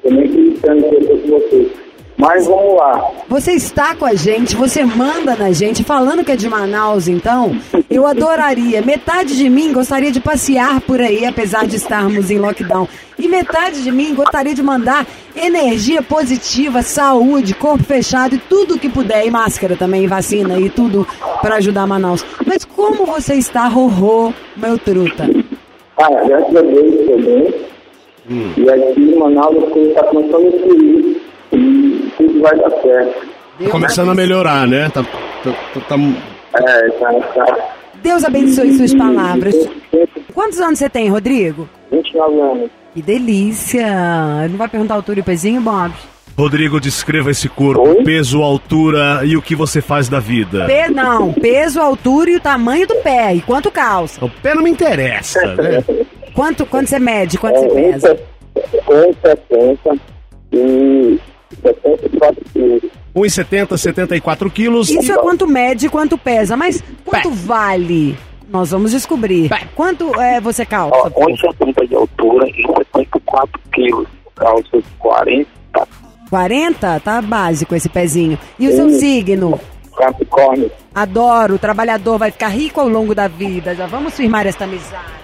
Tô 0.03 0.11
nem 0.11 0.29
que 0.29 0.61
eu 0.63 1.09
tô 1.09 1.17
com 1.17 1.29
vocês. 1.29 1.86
Mas 2.17 2.47
vamos 2.47 2.77
lá. 2.77 3.11
Você 3.29 3.53
está 3.53 3.95
com 3.95 4.07
a 4.07 4.15
gente, 4.15 4.57
você 4.57 4.85
manda 4.85 5.37
na 5.37 5.53
gente, 5.53 5.85
falando 5.85 6.25
que 6.25 6.33
é 6.33 6.37
de 6.37 6.49
Manaus, 6.49 7.09
então, 7.09 7.55
eu 7.91 8.07
adoraria. 8.07 8.81
Metade 8.81 9.37
de 9.37 9.51
mim 9.51 9.73
gostaria 9.73 10.11
de 10.11 10.21
passear 10.21 10.81
por 10.81 11.01
aí, 11.01 11.27
apesar 11.27 11.67
de 11.67 11.77
estarmos 11.77 12.31
em 12.31 12.39
lockdown. 12.39 12.89
E 13.19 13.29
metade 13.29 13.83
de 13.83 13.93
mim 13.93 14.15
gostaria 14.15 14.55
de 14.55 14.63
mandar 14.63 15.07
energia 15.35 16.03
positiva, 16.03 16.83
saúde, 16.83 17.55
corpo 17.55 17.85
fechado 17.85 18.35
e 18.35 18.39
tudo 18.39 18.79
que 18.79 18.89
puder. 18.89 19.27
E 19.27 19.31
máscara 19.31 19.77
também, 19.77 20.07
vacina 20.07 20.59
e 20.59 20.71
tudo 20.71 21.07
para 21.43 21.57
ajudar 21.57 21.87
Manaus. 21.87 22.25
Mas 22.47 22.65
como 22.65 23.05
você 23.05 23.35
está, 23.35 23.69
Rorô, 23.69 24.33
meu 24.57 24.79
truta? 24.79 25.29
Ah, 25.99 26.09
graças 26.27 26.57
a 26.57 26.63
Deus, 26.63 27.07
tô 27.07 27.17
bem. 27.19 27.55
E 28.57 28.71
aqui 28.71 29.01
em 29.01 29.19
Manaus 29.19 29.63
as 29.65 29.71
coisas 29.71 29.95
tá 29.95 30.03
começando 30.05 30.47
a 30.49 30.63
fluir. 30.63 31.23
E 31.53 31.96
tudo 32.17 32.41
vai 32.41 32.57
dar 32.57 32.71
certo. 32.83 33.27
Começando 33.71 34.11
a 34.11 34.15
melhorar, 34.15 34.67
né? 34.67 34.89
Tá, 34.91 35.03
tá, 35.03 35.51
tá- 35.75 35.81
tá- 35.81 35.97
É, 36.59 36.91
tá, 36.91 37.13
tá. 37.35 37.57
Deus 38.03 38.25
abençoe 38.25 38.77
suas 38.77 38.95
palavras. 38.95 39.55
Quantos 40.35 40.61
anos 40.61 40.79
você 40.79 40.89
tem, 40.89 41.09
Rodrigo? 41.09 41.69
29 41.91 42.41
anos. 42.41 42.71
Que 42.95 43.03
delícia! 43.03 44.49
Não 44.49 44.57
vai 44.57 44.69
perguntar 44.69 44.95
a 44.95 44.97
altura 44.99 45.19
e 45.19 45.23
o 45.23 45.25
pezinho, 45.25 45.61
Bob? 45.61 45.93
Rodrigo, 46.39 46.79
descreva 46.79 47.31
esse 47.31 47.49
corpo, 47.49 47.81
Oi? 47.89 48.05
peso, 48.05 48.43
altura 48.43 49.23
e 49.25 49.37
o 49.39 49.43
que 49.43 49.55
você 49.55 49.81
faz 49.81 50.07
da 50.07 50.21
vida. 50.21 50.67
Pe 50.67 50.93
não, 50.93 51.33
peso, 51.33 51.81
altura 51.81 52.31
e 52.31 52.37
o 52.37 52.41
tamanho 52.41 52.87
do 52.87 52.97
pé. 52.97 53.35
E 53.35 53.41
quanto 53.41 53.71
calça? 53.71 54.23
O 54.23 54.29
pé 54.31 54.55
não 54.55 54.63
me 54.63 54.69
interessa, 54.71 55.41
né? 55.55 55.83
Quanto, 56.35 56.67
quanto 56.67 56.89
você 56.91 56.99
mede? 56.99 57.39
Quanto 57.39 57.57
É, 57.57 57.61
você 57.61 57.75
pesa? 57.75 58.19
1,70 58.55 59.09
e 59.13 59.17
74 59.23 60.01
quilos. 60.51 61.21
1,70, 63.15 63.77
74 63.77 64.51
quilos. 64.51 64.91
Isso 64.91 65.13
é 65.13 65.17
quanto 65.17 65.47
mede 65.47 65.87
e 65.87 65.89
quanto 65.89 66.19
pesa. 66.19 66.57
Mas 66.57 66.83
quanto 67.05 67.31
Pé. 67.31 67.35
vale? 67.35 68.19
Nós 68.49 68.71
vamos 68.71 68.93
descobrir. 68.93 69.49
Pé. 69.49 69.63
Quanto 69.75 70.21
é, 70.21 70.41
você 70.41 70.65
calça? 70.65 70.95
Ó, 70.97 71.11
1,70 71.11 71.89
de 71.89 71.95
altura 71.95 72.49
e 72.49 72.63
74 72.63 73.61
quilos. 73.73 74.07
Calça 74.37 74.83
40, 74.99 75.49
40? 76.29 77.01
Tá 77.01 77.23
básico 77.23 77.75
esse 77.75 77.89
pezinho. 77.89 78.39
E 78.59 78.69
o 78.69 78.73
seu 78.77 78.91
signo? 78.91 79.59
Capricórnio. 79.97 80.71
Adoro, 80.95 81.55
o 81.55 81.59
trabalhador 81.59 82.19
vai 82.19 82.31
ficar 82.31 82.49
rico 82.49 82.81
ao 82.81 82.89
longo 82.89 83.15
da 83.15 83.29
vida. 83.29 83.75
Já 83.75 83.87
vamos 83.87 84.15
firmar 84.15 84.47
esta 84.47 84.65
amizade. 84.65 85.17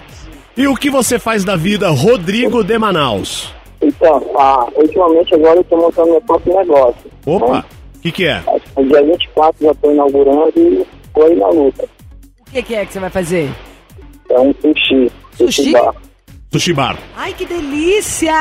E 0.57 0.67
o 0.67 0.75
que 0.75 0.89
você 0.89 1.19
faz 1.19 1.43
da 1.43 1.55
vida, 1.55 1.89
Rodrigo 1.89 2.63
de 2.63 2.77
Manaus? 2.77 3.53
Então, 3.83 4.25
ah, 4.37 4.65
ultimamente 4.75 5.33
agora 5.35 5.57
eu 5.57 5.63
tô 5.65 5.77
montando 5.77 6.11
meu 6.11 6.21
próprio 6.21 6.55
negócio. 6.55 7.11
Opa, 7.25 7.65
o 7.95 7.99
que, 7.99 8.11
que 8.11 8.25
é? 8.25 8.41
No 8.77 8.85
dia 8.87 9.03
24 9.03 9.65
já 9.65 9.73
tô 9.75 9.91
inaugurando 9.91 10.53
e 10.55 10.85
aí 11.21 11.35
na 11.35 11.49
luta. 11.49 11.83
O 12.39 12.51
que, 12.51 12.61
que 12.63 12.75
é 12.75 12.85
que 12.85 12.93
você 12.93 12.99
vai 12.99 13.09
fazer? 13.09 13.51
É 14.29 14.39
um 14.39 14.53
sushi. 14.61 15.11
Sushi? 15.35 15.71
bar. 15.71 15.95
Sushi 16.51 16.73
bar. 16.73 16.97
Ai, 17.17 17.33
que 17.33 17.45
delícia! 17.45 18.33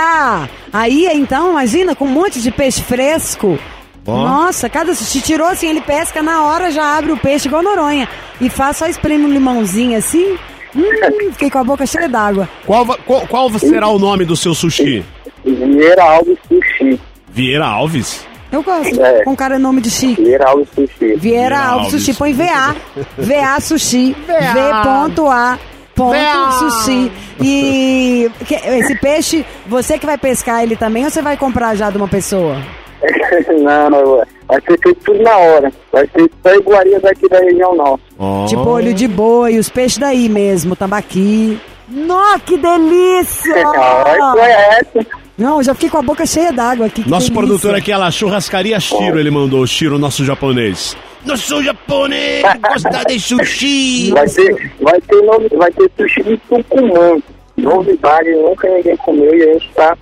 Aí, 0.73 1.07
então, 1.13 1.51
imagina, 1.51 1.95
com 1.95 2.05
um 2.05 2.09
monte 2.09 2.41
de 2.41 2.51
peixe 2.51 2.83
fresco. 2.83 3.59
Ó. 4.07 4.25
Nossa, 4.25 4.69
cada 4.69 4.95
sushi 4.95 5.21
tirou 5.23 5.47
assim, 5.47 5.69
ele 5.69 5.81
pesca 5.81 6.23
na 6.23 6.45
hora, 6.45 6.71
já 6.71 6.99
abre 6.99 7.13
o 7.13 7.17
peixe 7.17 7.49
igual 7.49 7.63
Noronha. 7.63 8.09
E 8.41 8.49
faz 8.49 8.77
só 8.77 8.87
espreme 8.87 9.25
um 9.25 9.33
limãozinho 9.33 9.97
assim. 9.97 10.37
Hum, 10.75 11.31
fiquei 11.33 11.51
com 11.51 11.59
a 11.59 11.65
boca 11.65 11.87
cheia 11.87 12.09
d'água. 12.09 12.49
Qual, 12.67 12.87
qual, 12.87 13.27
qual 13.27 13.51
será 13.59 13.89
o 13.89 13.99
nome 13.99 14.25
do 14.25 14.37
seu 14.37 14.55
sushi? 14.55 15.05
Vieira 15.45 16.03
Alves 16.03 16.39
Sushi. 16.49 17.01
Vieira 17.33 17.67
Alves? 17.67 18.27
Eu 18.51 18.63
gosto, 18.63 19.01
É. 19.03 19.25
com 19.25 19.35
cara 19.35 19.59
nome 19.59 19.81
de 19.81 19.91
chique. 19.91 20.23
Vieira 20.23 20.49
Alves 20.51 20.69
Sushi. 20.75 21.17
Vieira 21.17 21.59
Alves 21.59 21.85
Alves. 21.87 21.91
Sushi, 22.05 22.15
põe 22.19 22.33
VA. 22.33 22.75
VA 23.19 23.61
Sushi. 23.61 24.15
V.A. 24.27 25.59
Ponto 25.95 26.17
sushi. 26.59 27.13
E 27.41 28.31
que- 28.47 28.55
esse 28.55 28.95
peixe, 28.97 29.45
você 29.67 29.99
que 29.99 30.07
vai 30.07 30.17
pescar 30.19 30.63
ele 30.63 30.75
também 30.77 31.05
ou 31.05 31.11
você 31.11 31.21
vai 31.23 31.37
comprar 31.37 31.75
já 31.75 31.91
de 31.91 31.97
uma 31.99 32.09
pessoa? 32.09 32.57
não, 33.63 33.91
não, 33.91 34.17
vai 34.49 34.61
ser 34.61 34.79
feito 34.83 35.01
tudo 35.05 35.23
na 35.23 35.37
hora. 35.37 35.73
Vai 35.93 36.07
ser 36.09 36.31
só 36.43 36.55
iguaria 36.55 37.01
daqui 37.01 37.29
da 37.29 37.39
região 37.41 37.75
nossa. 37.75 38.01
Ó. 38.19 38.47
Tipo 38.47 38.69
olho 38.69 38.95
de 38.95 39.07
boi, 39.09 39.59
os 39.59 39.69
peixes 39.69 39.99
daí 39.99 40.29
mesmo, 40.29 40.75
tambaqui. 40.77 41.61
Nó, 41.93 42.39
que 42.39 42.57
delícia! 42.57 43.55
Foi 44.33 44.51
essa. 44.51 45.07
Não, 45.37 45.59
eu 45.59 45.63
já 45.63 45.75
fiquei 45.75 45.91
com 45.91 45.99
a 45.99 46.03
boca 46.03 46.25
cheia 46.27 46.53
d'água 46.53 46.87
aqui. 46.87 47.03
que 47.03 47.09
Nosso 47.11 47.27
delícia. 47.29 47.47
produtor 47.47 47.75
aqui 47.75 47.91
é 47.93 47.97
lá, 47.97 48.11
churrascaria 48.11 48.79
Shiro, 48.81 49.19
ele 49.19 49.31
mandou, 49.31 49.67
Shiro, 49.67 49.99
nosso 49.99 50.25
japonês. 50.25 50.97
Nosso 51.25 51.63
japonês 51.63 52.43
gosta 52.61 53.05
de 53.07 53.19
sushi. 53.21 54.11
Vai 54.13 54.27
ter, 54.29 54.73
vai 54.81 55.01
ter, 55.01 55.23
novi- 55.23 55.49
vai 55.57 55.71
ter 55.73 55.91
sushi 55.97 56.23
de 56.23 56.37
Tucumã. 56.49 57.17
Novidade, 57.57 58.31
nunca 58.33 58.69
ninguém 58.69 58.97
comeu 58.97 59.35
e 59.35 59.43
a 59.43 59.53
gente 59.55 59.71
tá 59.75 59.97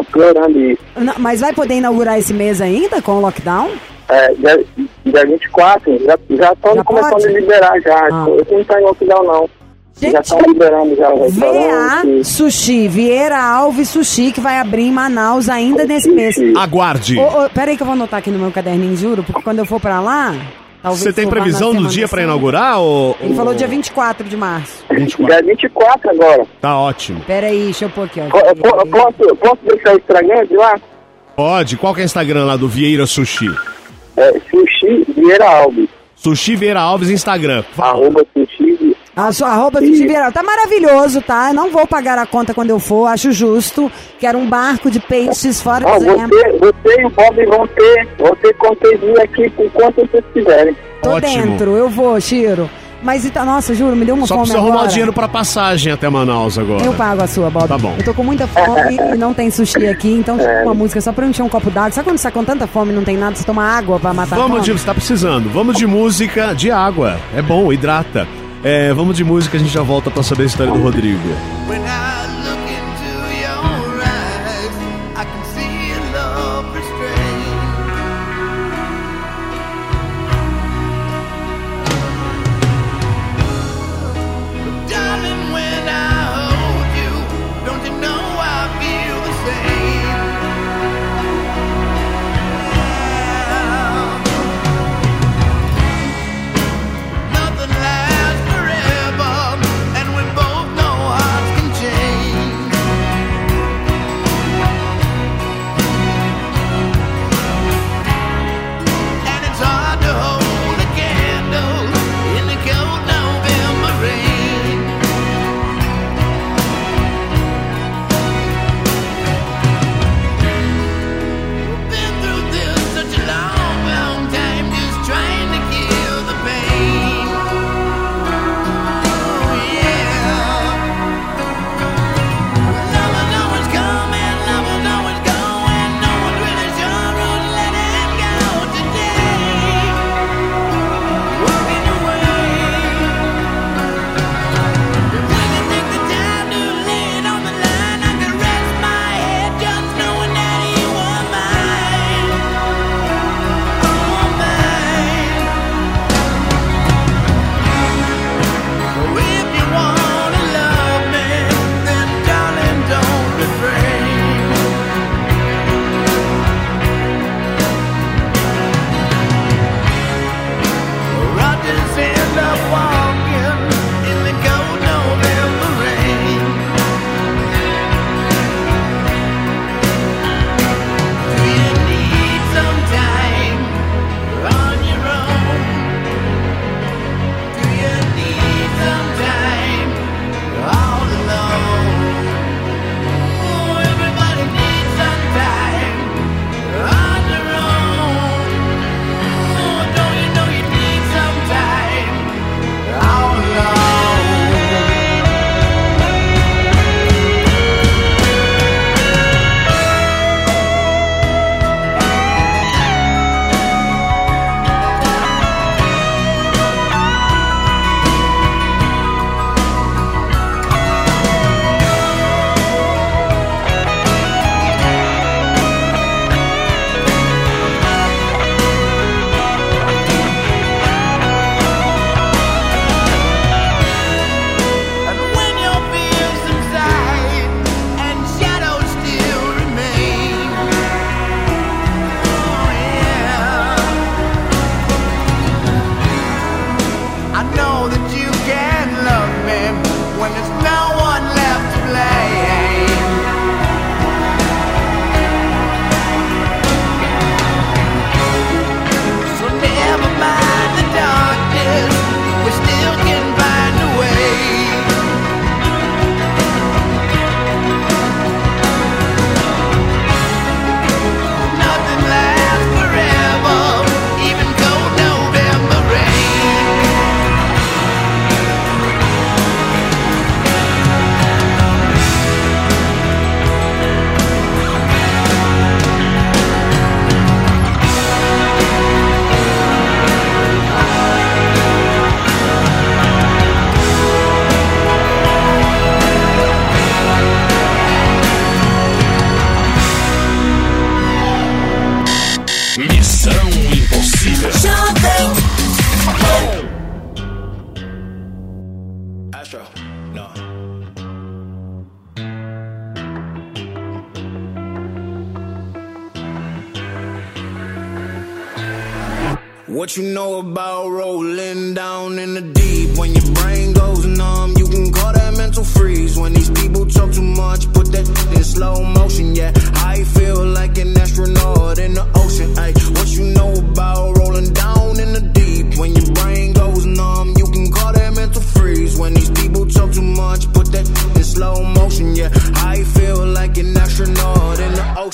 explorando 0.00 0.58
isso. 0.60 0.80
Não, 0.96 1.14
mas 1.18 1.40
vai 1.40 1.52
poder 1.52 1.74
inaugurar 1.74 2.18
esse 2.18 2.32
mês 2.32 2.60
ainda 2.60 3.00
com 3.02 3.12
o 3.12 3.20
lockdown? 3.20 3.70
É, 4.08 4.32
dia, 4.34 4.64
dia 5.04 5.26
24, 5.26 5.98
já 6.04 6.18
já 6.30 6.52
estão 6.52 6.74
Já 6.74 6.84
começando 6.84 7.10
pode? 7.12 7.26
a 7.26 7.30
liberar 7.30 7.80
já. 7.82 8.08
Ah. 8.10 8.26
Eu 8.28 8.46
não 8.58 8.64
tá 8.64 8.80
em 8.80 8.84
lockdown 8.84 9.22
não. 9.24 9.50
Gente, 10.00 10.12
já 10.12 10.20
estão 10.20 10.40
liberando 10.40 10.94
já 10.96 11.10
o 11.12 11.28
VA. 11.30 12.24
Sushi, 12.24 12.86
Vieira 12.88 13.42
Alves 13.42 13.88
Sushi, 13.88 14.30
que 14.32 14.40
vai 14.40 14.58
abrir 14.58 14.84
em 14.84 14.92
Manaus 14.92 15.48
ainda 15.48 15.84
nesse 15.84 16.08
mês. 16.10 16.36
Aguarde. 16.56 17.18
Ô, 17.18 17.44
ô, 17.44 17.50
pera 17.50 17.70
aí 17.70 17.76
que 17.76 17.82
eu 17.82 17.86
vou 17.86 17.94
anotar 17.94 18.18
aqui 18.18 18.30
no 18.30 18.38
meu 18.38 18.50
caderninho, 18.52 18.96
juro, 18.96 19.22
porque 19.24 19.42
quando 19.42 19.58
eu 19.58 19.66
for 19.66 19.80
pra 19.80 20.00
lá, 20.00 20.34
Talvez 20.80 21.02
Você 21.02 21.12
tem 21.12 21.28
previsão 21.28 21.74
do 21.74 21.88
dia 21.88 22.06
pra 22.06 22.18
Santa. 22.20 22.22
inaugurar? 22.22 22.78
Ou, 22.78 23.16
Ele 23.20 23.34
falou 23.34 23.52
dia 23.52 23.66
24 23.66 24.28
de 24.28 24.36
março. 24.36 24.84
24. 24.88 25.26
Dia 25.44 25.54
24 25.54 26.10
agora. 26.10 26.46
Tá 26.60 26.78
ótimo. 26.78 27.20
Pera 27.26 27.48
aí, 27.48 27.64
deixa 27.64 27.86
eu 27.86 27.90
pôr 27.90 28.04
aqui, 28.04 28.20
ó. 28.20 28.28
Po- 28.28 28.86
Posso, 28.86 29.36
posso 29.36 29.58
deixar 29.64 29.94
o 29.94 29.98
Instagram 29.98 30.46
de 30.46 30.56
lá? 30.56 30.78
Pode. 31.34 31.76
Qual 31.76 31.92
que 31.92 32.00
é 32.00 32.04
o 32.04 32.06
Instagram 32.06 32.44
lá 32.44 32.56
do 32.56 32.68
Vieira 32.68 33.06
Sushi? 33.06 33.50
É 34.16 34.32
Sushi 34.48 35.04
Vieira 35.16 35.50
Alves. 35.50 35.88
Sushi 36.14 36.54
Vieira 36.54 36.80
Alves 36.80 37.10
Instagram. 37.10 37.64
Fala. 37.74 37.98
Arroba 38.04 38.24
A 39.20 39.32
sua 39.32 39.52
roupa 39.54 39.80
de 39.80 39.90
Ribeirão 39.90 40.30
tá 40.30 40.44
maravilhoso, 40.44 41.20
tá? 41.20 41.48
Eu 41.48 41.54
não 41.54 41.70
vou 41.72 41.84
pagar 41.88 42.16
a 42.18 42.24
conta 42.24 42.54
quando 42.54 42.70
eu 42.70 42.78
for, 42.78 43.06
acho 43.08 43.32
justo. 43.32 43.90
Quero 44.20 44.38
um 44.38 44.48
barco 44.48 44.88
de 44.92 45.00
peixes 45.00 45.60
fora 45.60 45.84
do 45.84 45.98
Zé. 46.04 46.14
você, 46.14 46.58
você 46.58 47.00
e 47.00 47.04
o 47.04 47.10
Bob 47.10 47.46
vão 47.46 47.66
ter, 47.66 48.08
vão 48.16 48.36
ter 48.36 48.54
conteúdo 48.54 49.20
aqui 49.20 49.50
por 49.50 49.68
quanto 49.72 50.06
vocês 50.06 50.24
quiserem. 50.32 50.76
Tô 51.02 51.10
Ótimo. 51.10 51.46
dentro, 51.46 51.76
eu 51.76 51.88
vou, 51.88 52.20
Chiro. 52.20 52.70
Mas 53.02 53.24
então, 53.24 53.44
nossa, 53.44 53.74
juro, 53.74 53.94
me 53.96 54.04
deu 54.04 54.14
uma 54.14 54.26
Só 54.26 54.34
fome 54.34 54.46
precisa 54.46 54.58
agora. 54.58 54.74
arrumar 54.74 54.88
dinheiro 54.90 55.12
pra 55.12 55.28
passagem 55.28 55.92
até 55.92 56.08
Manaus 56.08 56.56
agora. 56.58 56.84
Eu 56.84 56.92
pago 56.92 57.22
a 57.22 57.26
sua, 57.28 57.48
Bob. 57.50 57.66
Tá 57.68 57.78
bom. 57.78 57.94
Eu 57.98 58.04
tô 58.04 58.12
com 58.14 58.22
muita 58.24 58.46
fome 58.48 58.96
e 59.14 59.16
não 59.16 59.32
tem 59.34 59.50
sushi 59.50 59.86
aqui, 59.88 60.12
então 60.12 60.38
É. 60.38 60.62
uma 60.64 60.74
música 60.74 61.00
só 61.00 61.12
pra 61.12 61.24
eu 61.24 61.30
encher 61.30 61.42
um 61.42 61.48
copo 61.48 61.70
d'água. 61.70 61.90
Sabe 61.92 62.08
quando 62.08 62.18
você 62.18 62.24
tá 62.28 62.32
com 62.32 62.44
tanta 62.44 62.66
fome 62.68 62.92
e 62.92 62.94
não 62.94 63.04
tem 63.04 63.16
nada, 63.16 63.34
você 63.36 63.44
toma 63.44 63.62
água 63.64 63.98
pra 64.00 64.12
matar 64.12 64.34
a 64.36 64.38
Vamos 64.38 64.62
de, 64.62 64.70
fome? 64.70 64.78
você 64.80 64.86
tá 64.86 64.94
precisando. 64.94 65.48
Vamos 65.50 65.76
de 65.76 65.86
música, 65.86 66.52
de 66.54 66.70
água. 66.72 67.16
É 67.36 67.40
bom, 67.42 67.72
hidrata. 67.72 68.26
É, 68.62 68.92
vamos 68.92 69.16
de 69.16 69.24
música, 69.24 69.56
a 69.56 69.60
gente 69.60 69.72
já 69.72 69.82
volta 69.82 70.10
pra 70.10 70.22
saber 70.22 70.44
a 70.44 70.46
história 70.46 70.72
do 70.72 70.80
Rodrigo. 70.80 71.20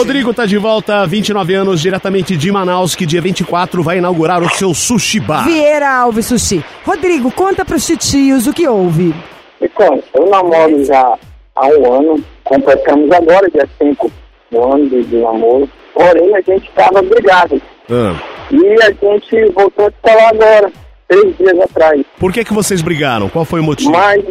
Rodrigo 0.00 0.32
tá 0.32 0.46
de 0.46 0.56
volta, 0.56 1.06
29 1.06 1.52
anos, 1.52 1.78
diretamente 1.78 2.34
de 2.34 2.50
Manaus, 2.50 2.94
que 2.94 3.04
dia 3.04 3.20
24 3.20 3.82
vai 3.82 3.98
inaugurar 3.98 4.42
o 4.42 4.48
seu 4.48 4.72
sushi 4.72 5.20
bar. 5.20 5.44
Vieira 5.44 5.90
Alves 5.90 6.24
Sushi. 6.24 6.64
Rodrigo, 6.86 7.30
conta 7.30 7.66
pros 7.66 7.84
titios 7.84 8.46
o 8.46 8.52
que 8.54 8.66
houve. 8.66 9.14
Então, 9.60 10.02
eu 10.14 10.30
namoro 10.30 10.82
já 10.86 11.18
há 11.54 11.66
um 11.66 11.92
ano, 11.92 12.24
completamos 12.44 13.10
agora, 13.12 13.46
dia 13.50 13.68
5 13.78 14.10
do 14.50 14.72
ano 14.72 14.88
de, 14.88 15.04
de 15.04 15.16
namoro. 15.18 15.68
Porém, 15.92 16.34
a 16.34 16.40
gente 16.40 16.66
estava 16.66 17.02
brigado. 17.02 17.60
Ah, 17.90 18.14
E 18.50 18.82
a 18.82 18.86
gente 18.92 19.52
voltou 19.52 19.86
a 19.86 20.08
falar 20.08 20.30
agora, 20.30 20.72
três 21.08 21.36
dias 21.36 21.60
atrás. 21.60 22.00
Por 22.18 22.32
que 22.32 22.42
que 22.42 22.54
vocês 22.54 22.80
brigaram? 22.80 23.28
Qual 23.28 23.44
foi 23.44 23.60
o 23.60 23.64
motivo? 23.64 23.90
Mas, 23.92 24.24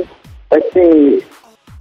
assim, 0.49 1.19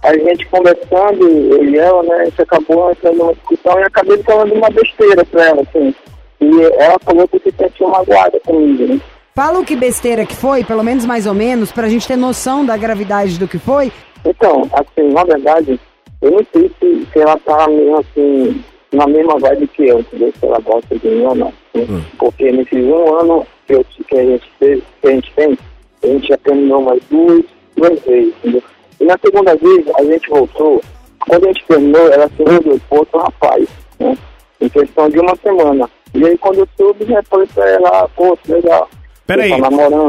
a 0.03 0.13
gente 0.17 0.45
conversando, 0.47 1.27
eu 1.27 1.63
e 1.65 1.77
ela, 1.77 2.03
né, 2.03 2.15
a 2.15 2.25
gente 2.25 2.41
acabou 2.41 2.91
entrando 2.91 3.17
numa 3.17 3.33
discussão 3.33 3.79
e 3.79 3.83
acabei 3.83 4.17
falando 4.23 4.53
uma 4.53 4.69
besteira 4.69 5.25
pra 5.25 5.45
ela, 5.45 5.61
assim. 5.61 5.93
E 6.41 6.61
ela 6.77 6.97
falou 6.99 7.27
que 7.27 7.39
se 7.39 7.53
sentiu 7.57 7.89
magoada 7.89 8.39
comigo, 8.45 8.93
né? 8.93 9.01
Fala 9.35 9.59
o 9.59 9.65
que 9.65 9.75
besteira 9.75 10.25
que 10.25 10.35
foi, 10.35 10.63
pelo 10.63 10.83
menos 10.83 11.05
mais 11.05 11.25
ou 11.25 11.33
menos, 11.33 11.71
pra 11.71 11.89
gente 11.89 12.07
ter 12.07 12.15
noção 12.15 12.65
da 12.65 12.77
gravidade 12.77 13.37
do 13.37 13.47
que 13.47 13.57
foi. 13.57 13.91
Então, 14.25 14.69
assim, 14.73 15.09
na 15.11 15.23
verdade, 15.23 15.79
eu 16.21 16.31
não 16.31 16.45
sei 16.51 16.71
se, 16.79 17.07
se 17.11 17.19
ela 17.19 17.37
tá 17.39 17.67
mesmo 17.67 17.97
assim, 17.97 18.63
na 18.91 19.07
mesma 19.07 19.37
vibe 19.37 19.67
que 19.67 19.87
eu, 19.87 19.99
entendeu? 19.99 20.33
Se 20.39 20.45
ela 20.45 20.59
gosta 20.59 20.97
de 20.97 21.07
mim 21.07 21.23
ou 21.23 21.35
não. 21.35 21.53
né? 21.73 22.03
Porque 22.17 22.51
nesses 22.51 22.83
um 22.85 23.15
ano 23.15 23.45
que, 23.67 23.73
eu, 23.75 23.85
que 24.07 24.17
a 24.17 24.25
gente 24.25 24.51
teve, 24.59 24.83
que 25.01 25.07
a 25.07 25.11
gente 25.11 25.33
tem, 25.35 25.57
a 26.03 26.07
gente 26.07 26.27
já 26.27 26.37
terminou 26.37 26.81
mais 26.81 27.01
duas, 27.09 27.43
duas 27.75 27.99
vezes, 28.01 28.33
entendeu? 28.39 28.63
E 28.99 29.05
na 29.05 29.17
segunda 29.23 29.55
vez 29.55 29.85
a 29.97 30.03
gente 30.03 30.29
voltou, 30.29 30.81
quando 31.27 31.45
a 31.45 31.47
gente 31.47 31.65
terminou, 31.65 32.07
ela 32.11 32.29
se 32.29 32.43
mudou 32.43 32.79
com 32.89 32.97
outro 32.97 33.19
rapaz, 33.19 33.67
né? 33.99 34.17
Em 34.59 34.69
questão 34.69 35.09
de 35.09 35.19
uma 35.19 35.35
semana. 35.37 35.89
E 36.13 36.25
aí 36.25 36.37
quando 36.37 36.59
eu 36.59 36.67
soube, 36.77 37.05
já 37.05 37.21
falei 37.23 37.47
pra 37.53 37.69
ela, 37.69 38.09
pô, 38.15 38.37
legal. 38.47 38.89
Peraí, 39.25 39.51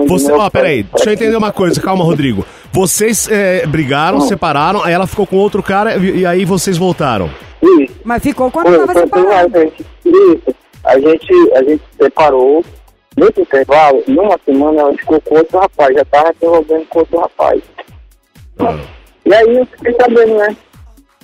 Você 0.08 0.32
ó, 0.32 0.48
peraí, 0.48 0.82
deixa 0.82 1.10
eu 1.10 1.12
entender 1.12 1.36
uma 1.36 1.52
coisa, 1.52 1.78
calma, 1.78 2.02
Rodrigo. 2.02 2.44
Vocês 2.72 3.28
é, 3.30 3.66
brigaram, 3.66 4.20
separaram, 4.22 4.82
aí 4.82 4.94
ela 4.94 5.06
ficou 5.06 5.26
com 5.26 5.36
outro 5.36 5.62
cara 5.62 5.96
e, 5.96 6.20
e 6.20 6.26
aí 6.26 6.46
vocês 6.46 6.78
voltaram. 6.78 7.28
Isso. 7.62 7.94
Mas 8.02 8.22
ficou 8.22 8.50
quando 8.50 8.68
Foi, 8.68 8.78
tava 8.78 8.92
foi, 8.94 9.06
foi, 9.06 9.20
separado. 9.20 9.58
a 9.58 9.60
gente, 9.60 9.86
isso. 10.06 10.54
A 10.84 10.98
gente, 10.98 11.52
a 11.54 11.62
gente 11.62 11.82
separou. 12.00 12.64
Nesse 13.16 13.40
intervalo, 13.42 14.02
em 14.08 14.18
uma 14.18 14.38
semana 14.46 14.80
ela 14.80 14.92
ficou 14.94 15.20
com 15.20 15.34
outro 15.36 15.58
rapaz, 15.58 15.94
já 15.94 16.04
tava 16.06 16.32
se 16.38 16.46
envolvendo 16.46 16.86
com 16.86 17.00
outro 17.00 17.18
rapaz. 17.18 17.60
E 19.24 19.34
aí 19.34 19.56
eu 19.56 19.66
fiquei 19.66 19.94
sabendo, 19.94 20.34
né? 20.36 20.56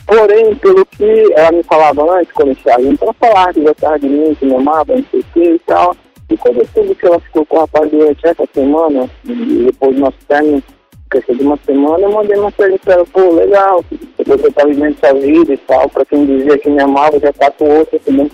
Porém, 0.06 0.54
pelo 0.56 0.86
que 0.86 1.32
ela 1.34 1.52
me 1.52 1.62
falava 1.64 2.18
antes, 2.18 2.32
quando 2.32 2.50
a 2.50 2.52
gente 2.52 2.58
estava 2.58 2.82
junto, 2.82 3.02
ela 3.02 3.14
falava 3.14 3.52
que 3.52 3.60
gostava 3.60 3.98
de 3.98 4.08
mim, 4.08 4.34
que 4.34 4.46
me 4.46 4.54
amava, 4.54 4.94
não 4.94 5.04
sei 5.10 5.20
o 5.20 5.24
que 5.32 5.42
e 5.42 5.58
tal. 5.60 5.96
E 6.30 6.36
quando 6.36 6.58
eu 6.58 6.66
soube 6.72 6.94
que 6.94 7.06
ela 7.06 7.20
ficou 7.20 7.46
com 7.46 7.56
o 7.56 7.60
rapaz 7.60 7.90
durante 7.90 8.26
essa 8.26 8.44
semana, 8.52 9.10
e 9.24 9.64
depois 9.66 9.94
do 9.94 10.00
nosso 10.00 10.18
término, 10.28 10.62
questão 11.10 11.34
de 11.34 11.42
uma 11.42 11.58
semana, 11.64 12.00
eu 12.00 12.12
mandei 12.12 12.36
uma 12.36 12.50
mensagem 12.50 12.78
pra 12.78 12.94
ela, 12.94 13.06
pô, 13.06 13.32
legal, 13.32 13.84
você 14.18 14.50
tá 14.52 14.64
vivendo 14.64 14.98
sua 14.98 15.12
vida 15.14 15.54
e 15.54 15.56
tal, 15.58 15.88
pra 15.88 16.04
quem 16.04 16.26
dizia 16.26 16.58
que 16.58 16.70
me 16.70 16.82
amava, 16.82 17.18
já 17.18 17.32
tá 17.32 17.50
com 17.50 17.78
outra, 17.78 17.96
entendeu? 17.96 18.30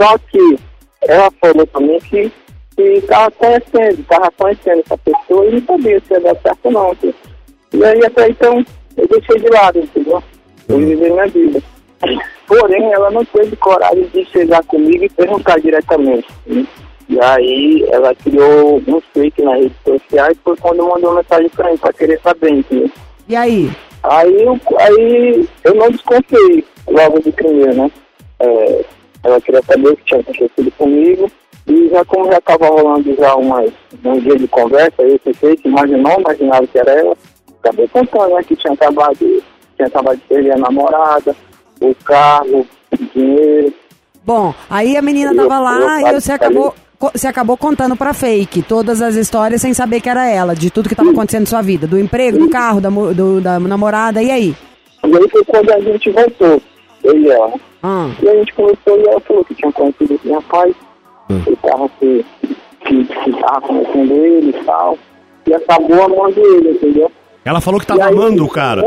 Só 0.00 0.18
que 0.18 0.58
ela 1.02 1.30
falou 1.40 1.66
também 1.66 2.00
que 2.00 2.32
que 2.76 3.00
tava 3.02 3.30
conhecendo, 3.30 4.04
tava 4.08 4.30
conhecendo 4.32 4.82
essa 4.84 4.98
pessoa 4.98 5.46
e 5.46 5.52
não 5.52 5.62
sabia 5.62 6.00
se 6.00 6.12
ia 6.12 6.20
dar 6.20 6.36
certo 6.36 6.64
ou 6.64 6.72
não. 6.72 6.92
entendeu? 6.92 7.14
E 7.74 7.84
aí 7.84 8.04
até 8.04 8.28
então 8.28 8.64
eu 8.96 9.08
deixei 9.08 9.38
de 9.40 9.48
lado, 9.50 9.78
entendeu? 9.80 10.22
Eu 10.68 10.78
vivi 10.78 11.10
minha 11.10 11.26
vida. 11.26 11.60
Porém, 12.46 12.92
ela 12.92 13.10
não 13.10 13.24
teve 13.24 13.56
coragem 13.56 14.04
de 14.12 14.24
chegar 14.26 14.62
comigo 14.64 15.04
e 15.04 15.08
perguntar 15.08 15.58
diretamente. 15.60 16.26
né? 16.46 16.66
E 17.08 17.20
aí 17.20 17.86
ela 17.90 18.14
criou 18.14 18.82
um 18.86 19.00
fake 19.12 19.42
nas 19.42 19.56
redes 19.60 19.76
sociais, 19.84 20.36
foi 20.42 20.56
quando 20.56 20.86
mandou 20.86 21.10
uma 21.10 21.16
mensagem 21.22 21.48
pra 21.50 21.70
mim, 21.70 21.76
pra 21.76 21.92
querer 21.92 22.18
saber, 22.22 22.50
entendeu? 22.50 22.90
E 23.28 23.36
aí? 23.36 23.70
Aí, 24.02 24.42
eu- 24.42 24.60
aí 24.78 25.48
eu 25.64 25.74
não 25.74 25.90
desconfiei 25.90 26.64
logo 26.88 27.20
de 27.20 27.32
primeiro, 27.32 27.74
né? 27.74 27.90
É, 28.40 28.84
ela 29.24 29.40
queria 29.40 29.62
saber 29.62 29.88
o 29.88 29.96
que 29.96 30.04
tinha 30.04 30.20
acontecido 30.20 30.70
comigo. 30.78 31.30
E 31.66 31.88
já 31.88 32.04
como 32.04 32.30
já 32.30 32.36
estava 32.38 32.66
rolando 32.66 33.14
já 33.16 33.34
umas, 33.36 33.70
um 34.04 34.18
dia 34.20 34.36
de 34.36 34.46
conversa, 34.48 35.00
eu 35.02 35.18
fiquei 35.24 35.56
que 35.56 35.68
imaginou, 35.68 36.20
imaginava 36.20 36.66
que 36.66 36.78
era 36.78 36.90
ela. 36.92 37.16
Acabei 37.64 37.88
contando, 37.88 38.34
né? 38.34 38.42
Que 38.42 38.56
tinha 38.56 38.72
acabado, 38.74 39.16
tinha 39.18 39.86
acabado 39.88 40.16
de 40.16 40.22
perder 40.22 40.52
a 40.52 40.58
namorada, 40.58 41.34
o 41.80 41.94
carro, 42.04 42.66
o 42.92 42.96
dinheiro. 43.14 43.72
Bom, 44.24 44.54
aí 44.68 44.96
a 44.96 45.02
menina 45.02 45.32
Eu- 45.32 45.36
tava 45.36 45.58
lá 45.60 46.00
eu- 46.02 46.08
e 46.08 46.20
você 46.20 46.32
acabou, 46.32 46.74
você 47.12 47.26
acabou 47.26 47.56
contando 47.56 47.96
pra 47.96 48.12
fake 48.12 48.62
todas 48.62 49.00
as 49.02 49.14
histórias 49.14 49.60
sem 49.60 49.72
saber 49.74 50.00
que 50.00 50.08
era 50.08 50.26
ela, 50.28 50.54
de 50.54 50.70
tudo 50.70 50.88
que 50.88 50.94
tava 50.94 51.10
acontecendo 51.10 51.42
na 51.42 51.46
sua 51.46 51.62
vida, 51.62 51.86
do 51.86 51.98
emprego, 51.98 52.38
do 52.38 52.48
carro, 52.50 52.80
da, 52.80 52.88
do- 52.90 53.40
da 53.40 53.58
namorada, 53.58 54.22
e 54.22 54.30
aí? 54.30 54.54
E 55.04 55.16
aí 55.16 55.28
foi 55.30 55.44
quando 55.44 55.70
a 55.72 55.80
gente 55.80 56.10
voltou, 56.10 56.60
eu 57.02 57.18
e 57.18 57.30
ela. 57.30 57.52
Ah, 57.82 58.10
E 58.22 58.28
a 58.28 58.34
gente 58.36 58.52
começou 58.54 58.98
e 58.98 59.06
ela 59.08 59.20
falou 59.20 59.44
que 59.44 59.54
tinha 59.54 59.70
conhecido 59.72 60.14
esse 60.14 60.30
rapaz, 60.32 60.74
que 61.44 61.56
tava 61.56 61.90
se, 61.98 62.24
que, 62.86 63.04
que 63.04 63.32
tava 63.40 63.60
conhecendo 63.62 64.12
ele 64.14 64.50
e 64.50 64.64
tal. 64.64 64.98
E 65.46 65.52
acabou 65.54 66.02
amando 66.02 66.40
ele, 66.40 66.70
entendeu? 66.70 67.12
Ela 67.44 67.60
falou 67.60 67.78
que 67.78 67.86
tava 67.86 68.04
aí, 68.04 68.12
amando 68.12 68.44
o 68.44 68.48
cara. 68.48 68.82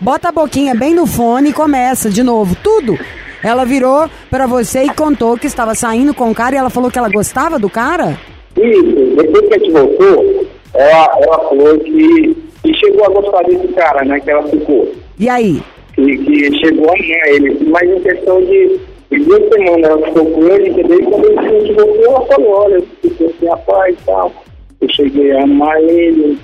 bota 0.00 0.28
a 0.28 0.32
boquinha 0.32 0.74
bem 0.74 0.94
no 0.94 1.06
fone 1.06 1.50
e 1.50 1.52
começa 1.52 2.08
de 2.08 2.22
novo, 2.22 2.56
tudo. 2.62 2.98
Ela 3.42 3.64
virou 3.66 4.08
pra 4.30 4.46
você 4.46 4.84
e 4.84 4.94
contou 4.94 5.36
que 5.36 5.46
estava 5.46 5.74
saindo 5.74 6.14
com 6.14 6.30
o 6.30 6.34
cara 6.34 6.54
e 6.54 6.58
ela 6.58 6.70
falou 6.70 6.90
que 6.90 6.98
ela 6.98 7.10
gostava 7.10 7.58
do 7.58 7.68
cara? 7.68 8.18
Isso, 8.56 9.16
depois 9.16 9.48
que 9.48 9.54
a 9.54 9.58
gente 9.58 9.70
voltou, 9.70 10.46
ela, 10.72 11.18
ela 11.20 11.38
falou 11.40 11.78
que, 11.78 12.36
que 12.62 12.74
chegou 12.74 13.04
a 13.04 13.08
gostar 13.10 13.42
desse 13.42 13.68
cara, 13.68 14.02
né? 14.04 14.18
Que 14.20 14.30
ela 14.30 14.44
ficou. 14.44 14.90
E 15.18 15.28
aí? 15.28 15.62
Que, 15.94 16.16
que 16.16 16.58
chegou 16.58 16.88
a 16.88 16.94
amar 16.94 17.28
ele. 17.28 17.68
Mas 17.68 17.90
em 17.90 18.00
questão 18.00 18.40
de, 18.40 18.80
de 19.10 19.18
duas 19.24 19.42
semanas 19.52 19.90
ela 19.90 20.06
ficou 20.06 20.24
com 20.24 20.48
ele, 20.48 20.70
entendeu? 20.70 21.00
E 21.00 21.04
quando 21.04 21.38
a 21.38 21.42
gente 21.42 21.72
voltou, 21.74 22.04
ela 22.06 22.26
falou, 22.26 22.50
olha, 22.50 22.74
eu 22.76 22.86
fiquei 23.02 23.26
assim, 23.26 23.46
rapaz 23.46 23.94
e 23.94 24.04
tal. 24.06 24.32
Eu 24.80 24.88
cheguei 24.88 25.32
a 25.32 25.42
amar 25.42 25.82
ele, 25.82 26.38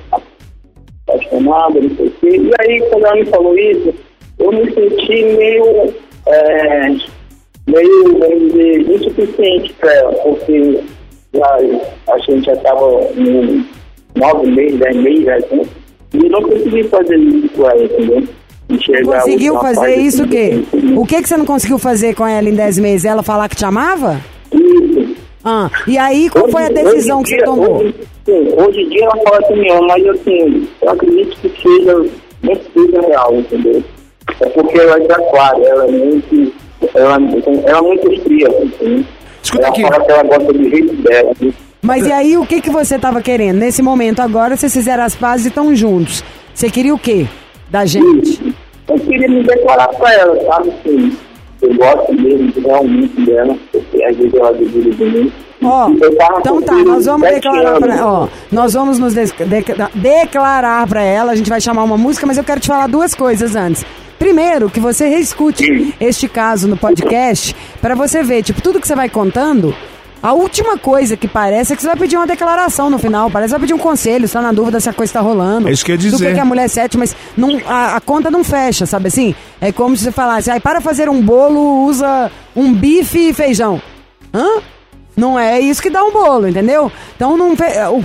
apaixonado, 1.10 1.80
não 1.80 1.96
sei 1.96 2.06
o 2.06 2.10
quê. 2.20 2.28
E 2.36 2.50
aí, 2.60 2.80
quando 2.90 3.06
ela 3.06 3.16
me 3.16 3.24
falou 3.26 3.58
isso, 3.58 3.94
eu 4.38 4.52
me 4.52 4.72
senti 4.72 5.24
meio, 5.36 5.94
é, 6.26 6.88
meio, 7.66 8.18
vamos 8.18 8.52
dizer, 8.52 8.90
insuficiente 8.90 9.72
para 9.74 9.92
ela, 9.94 10.12
porque 10.12 10.80
já, 11.34 11.58
a 12.12 12.18
gente 12.18 12.46
já 12.46 12.52
estava 12.52 13.02
em 13.16 13.66
nove 14.16 14.50
meses, 14.50 14.78
dez 14.78 14.96
meses, 14.96 15.24
né? 15.24 15.62
e 16.14 16.28
não 16.28 16.42
consegui 16.42 16.84
fazer 16.84 17.16
isso 17.16 17.48
com 17.50 17.70
ela, 17.70 17.84
entendeu? 17.84 18.28
Enxergar 18.68 19.22
Conseguiu 19.22 19.58
fazer 19.58 19.94
isso 19.96 20.22
o 20.22 20.24
assim, 20.24 20.30
quê? 20.30 20.64
assim. 20.72 20.96
O 20.96 21.06
que 21.06 21.22
que 21.22 21.28
você 21.28 21.36
não 21.36 21.44
conseguiu 21.44 21.78
fazer 21.78 22.14
com 22.14 22.26
ela 22.26 22.48
em 22.48 22.54
10 22.54 22.78
meses? 22.78 23.04
Ela 23.04 23.22
falar 23.22 23.48
que 23.48 23.56
te 23.56 23.64
amava? 23.64 24.20
Isso. 24.52 25.16
Ah, 25.44 25.70
e 25.86 25.96
aí 25.96 26.28
qual 26.28 26.48
foi 26.48 26.62
a 26.62 26.66
Hoje- 26.66 26.74
decisão 26.74 27.20
hoje 27.20 27.28
que 27.28 27.34
em 27.34 27.38
você 27.38 27.44
dia- 27.44 27.44
tomou? 27.46 27.76
Hoje, 27.78 27.94
sim, 28.26 28.48
hoje 28.56 28.80
em 28.82 28.88
dia 28.90 29.04
ela 29.04 29.16
fala 29.24 29.42
que 29.42 29.54
me 29.54 29.70
ama, 29.70 29.86
mas 29.88 30.06
assim, 30.08 30.68
eu 30.82 30.90
acredito 30.90 31.36
que 31.40 31.62
seja, 31.62 31.96
não 32.42 32.54
seja 32.74 33.00
real, 33.08 33.34
entendeu? 33.34 33.82
É 34.40 34.46
porque 34.50 34.78
ela 34.78 34.96
é 34.96 35.00
de 35.00 35.12
aquário, 35.12 35.64
ela 35.66 35.84
é 35.86 35.90
muito, 35.90 36.52
ela, 36.94 37.16
ela 37.66 37.78
é 37.78 37.82
muito 37.82 38.22
fria, 38.22 38.48
assim. 38.48 39.06
Escuta 39.42 39.62
ela 39.64 39.72
aqui. 39.72 39.82
fala 39.82 40.04
que 40.04 40.12
ela 40.12 40.22
gosta 40.24 40.52
do 40.52 40.68
jeito 40.70 40.94
dela. 41.02 41.32
né? 41.40 41.52
Mas 41.82 42.06
e 42.06 42.12
aí 42.12 42.36
o 42.36 42.44
que 42.46 42.60
que 42.60 42.68
você 42.70 42.98
tava 42.98 43.22
querendo? 43.22 43.56
Nesse 43.56 43.80
momento 43.82 44.20
agora 44.20 44.54
vocês 44.56 44.72
fizeram 44.72 45.02
as 45.02 45.14
pazes 45.14 45.46
e 45.46 45.48
estão 45.48 45.74
juntos. 45.74 46.22
Você 46.54 46.68
queria 46.68 46.94
o 46.94 46.98
quê 46.98 47.26
da 47.70 47.86
gente? 47.86 48.54
Eu 48.86 48.98
queria 48.98 49.28
me 49.28 49.42
declarar 49.42 49.88
pra 49.88 50.12
ela, 50.12 50.36
sabe? 50.44 50.68
Assim, 50.70 51.16
eu 51.62 51.74
gosto 51.74 52.12
mesmo 52.14 52.52
realmente 52.64 53.20
dela, 53.24 53.56
porque 53.72 54.02
às 54.04 54.16
vezes 54.16 54.34
ela 54.34 54.52
duvida 54.52 54.90
de 54.90 55.04
mim. 55.04 55.32
Ó, 55.62 55.90
tava 56.18 56.38
então 56.40 56.62
tá, 56.62 56.74
nós 56.76 57.04
vamos 57.04 57.28
declarar 57.28 57.78
pra, 57.78 58.06
ó, 58.06 58.28
nós 58.50 58.72
vamos 58.72 58.98
nos 58.98 59.12
des- 59.12 59.30
deca- 59.32 59.90
declarar 59.94 60.86
pra 60.86 61.02
ela, 61.02 61.32
a 61.32 61.36
gente 61.36 61.50
vai 61.50 61.60
chamar 61.60 61.82
uma 61.84 61.98
música, 61.98 62.26
mas 62.26 62.38
eu 62.38 62.44
quero 62.44 62.60
te 62.60 62.68
falar 62.68 62.86
duas 62.86 63.14
coisas 63.14 63.54
antes. 63.54 63.84
Primeiro, 64.18 64.68
que 64.70 64.80
você 64.80 65.08
reescute 65.08 65.94
este 66.00 66.28
caso 66.28 66.66
no 66.68 66.76
podcast 66.76 67.54
pra 67.80 67.94
você 67.94 68.22
ver, 68.22 68.42
tipo, 68.42 68.60
tudo 68.62 68.80
que 68.80 68.86
você 68.86 68.94
vai 68.94 69.08
contando, 69.08 69.74
a 70.22 70.32
última 70.32 70.76
coisa 70.76 71.16
que 71.16 71.26
parece 71.26 71.72
é 71.72 71.76
que 71.76 71.82
você 71.82 71.88
vai 71.88 71.96
pedir 71.96 72.16
uma 72.16 72.26
declaração 72.26 72.90
no 72.90 72.98
final, 72.98 73.30
parece 73.30 73.48
que 73.48 73.58
vai 73.58 73.60
pedir 73.60 73.74
um 73.74 73.78
conselho, 73.78 74.28
você 74.28 74.34
tá 74.34 74.42
na 74.42 74.52
dúvida 74.52 74.78
se 74.80 74.88
a 74.88 74.92
coisa 74.92 75.12
tá 75.12 75.20
rolando. 75.20 75.68
É 75.68 75.72
isso 75.72 75.84
que 75.84 75.92
eu 75.92 75.94
ia 75.94 75.98
Do 75.98 76.04
que, 76.04 76.10
dizer. 76.10 76.34
que 76.34 76.40
a 76.40 76.44
mulher 76.44 76.68
sete, 76.68 76.98
mas 76.98 77.16
não, 77.36 77.58
a, 77.66 77.96
a 77.96 78.00
conta 78.00 78.30
não 78.30 78.44
fecha, 78.44 78.84
sabe 78.84 79.08
assim? 79.08 79.34
É 79.60 79.72
como 79.72 79.96
se 79.96 80.04
você 80.04 80.12
falasse, 80.12 80.50
para 80.60 80.80
fazer 80.80 81.08
um 81.08 81.22
bolo, 81.22 81.84
usa 81.86 82.30
um 82.54 82.72
bife 82.72 83.30
e 83.30 83.32
feijão. 83.32 83.80
Hã? 84.32 84.60
Não 85.16 85.38
é 85.38 85.58
isso 85.60 85.82
que 85.82 85.90
dá 85.90 86.04
um 86.04 86.12
bolo, 86.12 86.48
entendeu? 86.48 86.90
Então 87.16 87.36
não 87.36 87.54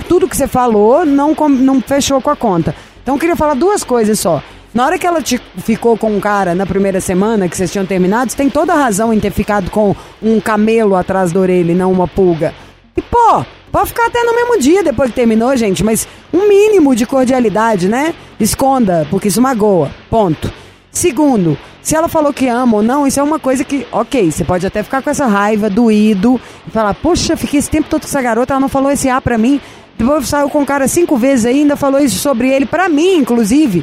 tudo 0.08 0.28
que 0.28 0.36
você 0.36 0.46
falou 0.46 1.04
não, 1.06 1.34
não 1.50 1.80
fechou 1.80 2.20
com 2.20 2.30
a 2.30 2.36
conta. 2.36 2.74
Então 3.02 3.14
eu 3.14 3.18
queria 3.18 3.36
falar 3.36 3.54
duas 3.54 3.84
coisas 3.84 4.18
só. 4.18 4.42
Na 4.76 4.84
hora 4.84 4.98
que 4.98 5.06
ela 5.06 5.22
te, 5.22 5.40
ficou 5.56 5.96
com 5.96 6.14
um 6.14 6.20
cara 6.20 6.54
na 6.54 6.66
primeira 6.66 7.00
semana 7.00 7.48
que 7.48 7.56
vocês 7.56 7.72
tinham 7.72 7.86
terminado, 7.86 8.30
você 8.30 8.36
tem 8.36 8.50
toda 8.50 8.74
a 8.74 8.76
razão 8.76 9.10
em 9.10 9.18
ter 9.18 9.32
ficado 9.32 9.70
com 9.70 9.96
um 10.22 10.38
camelo 10.38 10.94
atrás 10.94 11.32
da 11.32 11.40
orelha 11.40 11.72
e 11.72 11.74
não 11.74 11.90
uma 11.90 12.06
pulga. 12.06 12.52
E 12.94 13.00
pô, 13.00 13.42
pode 13.72 13.88
ficar 13.88 14.08
até 14.08 14.22
no 14.22 14.34
mesmo 14.34 14.58
dia 14.58 14.82
depois 14.82 15.08
que 15.08 15.16
terminou, 15.16 15.56
gente, 15.56 15.82
mas 15.82 16.06
um 16.30 16.46
mínimo 16.46 16.94
de 16.94 17.06
cordialidade, 17.06 17.88
né? 17.88 18.14
Esconda, 18.38 19.06
porque 19.10 19.28
isso 19.28 19.40
magoa. 19.40 19.90
Ponto. 20.10 20.52
Segundo, 20.90 21.56
se 21.80 21.96
ela 21.96 22.06
falou 22.06 22.30
que 22.30 22.46
ama 22.46 22.76
ou 22.76 22.82
não, 22.82 23.06
isso 23.06 23.18
é 23.18 23.22
uma 23.22 23.38
coisa 23.38 23.64
que, 23.64 23.86
ok, 23.90 24.30
você 24.30 24.44
pode 24.44 24.66
até 24.66 24.82
ficar 24.82 25.00
com 25.00 25.08
essa 25.08 25.24
raiva, 25.24 25.70
doído, 25.70 26.38
e 26.68 26.70
falar, 26.70 26.92
poxa, 26.92 27.34
fiquei 27.34 27.60
esse 27.60 27.70
tempo 27.70 27.88
todo 27.88 28.02
com 28.02 28.08
essa 28.08 28.20
garota, 28.20 28.52
ela 28.52 28.60
não 28.60 28.68
falou 28.68 28.90
esse 28.90 29.08
A 29.08 29.22
pra 29.22 29.38
mim, 29.38 29.58
depois 29.98 30.28
saiu 30.28 30.50
com 30.50 30.60
o 30.60 30.66
cara 30.66 30.86
cinco 30.86 31.16
vezes 31.16 31.46
ainda 31.46 31.76
falou 31.76 31.98
isso 31.98 32.18
sobre 32.18 32.50
ele, 32.50 32.66
pra 32.66 32.90
mim, 32.90 33.16
inclusive. 33.16 33.82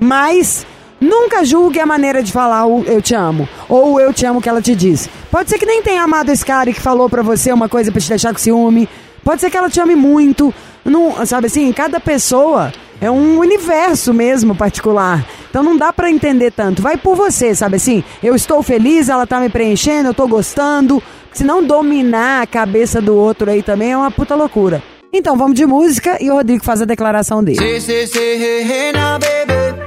Mas 0.00 0.66
nunca 0.98 1.44
julgue 1.44 1.78
a 1.78 1.86
maneira 1.86 2.22
de 2.22 2.32
falar 2.32 2.66
o 2.66 2.82
eu 2.84 3.02
te 3.02 3.14
amo, 3.14 3.48
ou 3.68 4.00
eu 4.00 4.12
te 4.12 4.24
amo 4.24 4.40
que 4.40 4.48
ela 4.48 4.62
te 4.62 4.74
disse. 4.74 5.10
Pode 5.30 5.50
ser 5.50 5.58
que 5.58 5.66
nem 5.66 5.82
tenha 5.82 6.02
amado 6.02 6.30
esse 6.30 6.44
cara 6.44 6.70
e 6.70 6.74
que 6.74 6.80
falou 6.80 7.08
pra 7.08 7.22
você 7.22 7.52
uma 7.52 7.68
coisa 7.68 7.92
pra 7.92 8.00
te 8.00 8.08
deixar 8.08 8.32
com 8.32 8.38
ciúme, 8.38 8.88
pode 9.22 9.40
ser 9.40 9.50
que 9.50 9.56
ela 9.56 9.70
te 9.70 9.80
ame 9.80 9.94
muito, 9.94 10.52
não, 10.84 11.24
sabe 11.26 11.46
assim, 11.46 11.70
cada 11.72 12.00
pessoa 12.00 12.72
é 13.00 13.10
um 13.10 13.38
universo 13.38 14.12
mesmo 14.12 14.54
particular. 14.54 15.24
Então 15.48 15.62
não 15.62 15.76
dá 15.76 15.92
pra 15.92 16.10
entender 16.10 16.50
tanto. 16.50 16.82
Vai 16.82 16.96
por 16.96 17.16
você, 17.16 17.54
sabe 17.54 17.76
assim? 17.76 18.04
Eu 18.22 18.34
estou 18.34 18.62
feliz, 18.62 19.08
ela 19.08 19.26
tá 19.26 19.40
me 19.40 19.48
preenchendo, 19.48 20.10
eu 20.10 20.14
tô 20.14 20.28
gostando. 20.28 21.02
Se 21.32 21.44
não 21.44 21.62
dominar 21.62 22.42
a 22.42 22.46
cabeça 22.46 23.00
do 23.00 23.16
outro 23.16 23.50
aí 23.50 23.62
também 23.62 23.92
é 23.92 23.96
uma 23.96 24.10
puta 24.10 24.34
loucura. 24.34 24.82
Então 25.12 25.36
vamos 25.36 25.56
de 25.56 25.66
música 25.66 26.18
e 26.22 26.30
o 26.30 26.34
Rodrigo 26.34 26.64
faz 26.64 26.80
a 26.80 26.84
declaração 26.84 27.42
dele. 27.42 27.58
Say, 27.58 27.80
say, 27.80 28.06
say, 28.06 28.38
hey, 28.38 28.62
hey 28.62 28.92
now, 28.92 29.18
baby. 29.18 29.80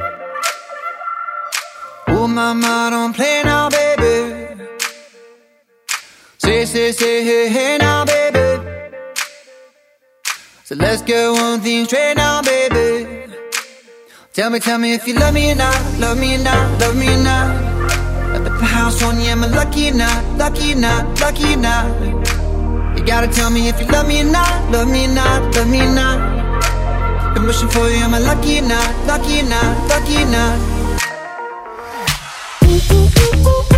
Oh, 2.10 2.28
mama, 2.28 2.90
don't 2.92 3.16
play 3.16 3.42
now, 3.44 3.70
baby. 3.70 4.48
Say, 6.38 6.66
say, 6.66 6.92
say, 6.92 7.24
hey, 7.24 7.48
hey 7.50 7.78
now, 7.78 8.04
baby. 8.06 8.40
So 10.66 10.76
let's 10.76 11.02
get 11.04 11.30
one 11.32 11.62
thing 11.62 11.86
straight 11.86 12.16
now, 12.16 12.42
baby. 12.42 13.34
Tell 14.34 14.50
me, 14.50 14.60
tell 14.60 14.78
me 14.78 14.94
if 14.94 15.08
you 15.08 15.14
love 15.14 15.34
me 15.34 15.52
or 15.52 15.56
not, 15.56 16.00
love 16.00 16.18
me 16.20 16.36
or 16.36 16.44
not, 16.44 16.80
love 16.82 16.96
me 16.98 17.08
or 17.08 17.24
not. 17.24 17.74
At 18.36 18.44
the 18.44 18.52
house 18.66 19.02
on 19.04 19.22
you, 19.22 19.28
am 19.28 19.44
I 19.44 19.48
lucky 19.48 19.90
or 19.90 19.94
not, 19.94 20.38
lucky 20.38 20.74
or 20.74 20.78
not, 20.78 21.22
lucky 21.22 21.54
or 21.54 21.58
not? 21.58 22.33
You 23.04 23.08
gotta 23.08 23.28
tell 23.28 23.50
me 23.50 23.68
if 23.68 23.82
you 23.82 23.88
love 23.88 24.08
me 24.08 24.22
or 24.22 24.24
not, 24.24 24.72
love 24.72 24.88
me 24.88 25.04
or 25.04 25.10
not, 25.10 25.54
love 25.58 25.68
me 25.68 25.82
or 25.82 25.94
not. 25.94 27.34
Been 27.34 27.44
wishing 27.44 27.68
for 27.68 27.90
you, 27.90 27.98
am 27.98 28.14
I 28.14 28.20
lucky 28.20 28.60
or 28.60 28.62
not, 28.62 28.96
lucky 29.06 29.42
or 29.42 29.44
not, 29.44 29.90
lucky 29.90 30.24
or 30.24 30.30
not? 30.32 30.84
Say, 32.64 33.73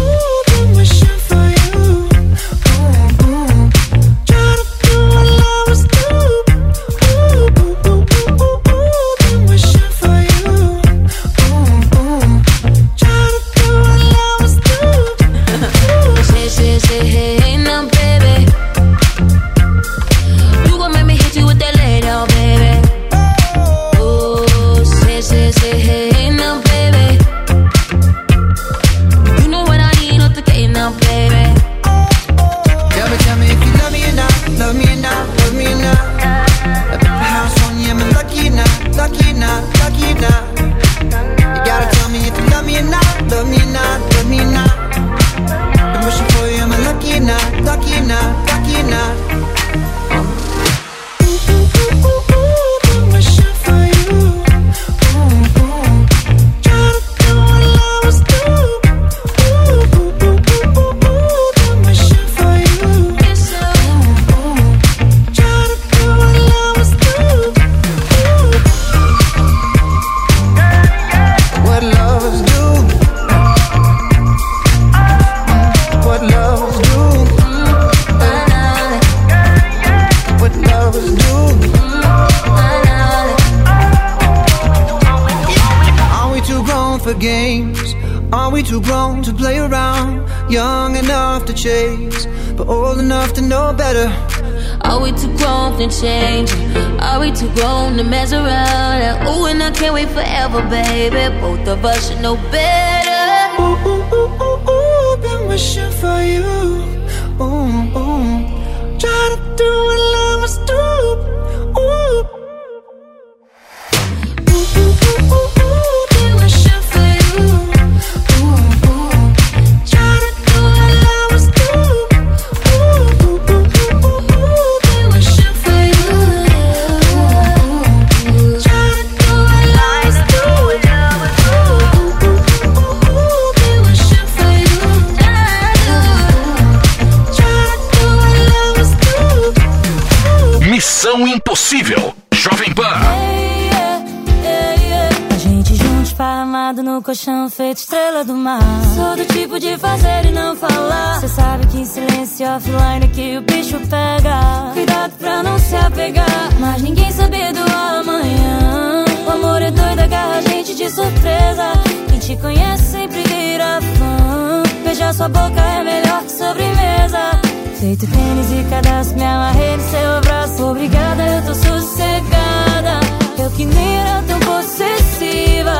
colchão, 147.15 147.49
feito 147.49 147.77
estrela 147.77 148.25
do 148.25 148.33
mar. 148.33 148.59
Sou 148.93 149.15
do 149.15 149.25
tipo 149.33 149.57
de 149.57 149.77
fazer 149.77 150.25
e 150.25 150.31
não 150.31 150.53
falar. 150.53 151.21
Cê 151.21 151.29
sabe 151.29 151.65
que 151.67 151.77
em 151.77 151.85
silêncio 151.85 152.45
offline 152.45 153.07
que 153.07 153.37
o 153.37 153.41
bicho 153.41 153.79
pega. 153.89 154.73
Cuidado 154.73 155.13
pra 155.17 155.41
não 155.41 155.57
se 155.57 155.77
apegar, 155.77 156.49
mas 156.59 156.81
ninguém 156.81 157.09
sabe 157.13 157.53
do 157.53 157.61
amanhã. 157.61 159.05
O 159.25 159.31
amor 159.31 159.61
é 159.61 159.71
doido, 159.71 159.99
agarra 159.99 160.39
a 160.39 160.41
gente 160.41 160.75
de 160.75 160.89
surpresa. 160.89 161.71
Quem 162.09 162.19
te 162.19 162.35
conhece 162.35 162.83
sempre 162.83 163.23
vira 163.23 163.79
fã. 163.81 164.63
Beijar 164.83 165.13
sua 165.13 165.29
boca 165.29 165.61
é 165.61 165.83
melhor 165.85 166.21
que 166.21 166.31
sobremesa. 166.31 167.39
Feito 167.79 168.07
tênis 168.07 168.51
e 168.51 168.69
cadastro, 168.69 169.17
me 169.17 169.23
amarrei 169.23 169.77
no 169.77 169.83
seu 169.83 170.21
braço. 170.21 170.63
Obrigada, 170.65 171.23
eu 171.23 171.45
tô 171.45 171.55
sossegada. 171.55 172.99
Eu 173.37 173.49
que 173.51 173.65
nem 173.65 173.99
era 173.99 174.21
tão 174.23 174.39
possessiva. 174.41 175.79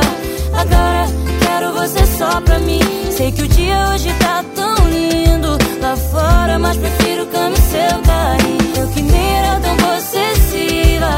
Agora 0.58 1.25
quero 1.56 1.72
você 1.72 2.06
só 2.18 2.40
pra 2.42 2.58
mim. 2.58 2.80
Sei 3.10 3.32
que 3.32 3.42
o 3.42 3.48
dia 3.48 3.88
hoje 3.88 4.12
tá 4.20 4.44
tão 4.54 4.74
lindo 4.90 5.56
lá 5.80 5.96
fora, 5.96 6.58
mas 6.58 6.76
prefiro 6.76 7.26
e 7.54 7.60
seu 7.60 8.02
carinho. 8.02 8.76
Eu 8.76 8.88
que 8.88 9.02
nem 9.02 9.36
era 9.38 9.60
tão 9.60 9.76
possessiva. 9.76 11.16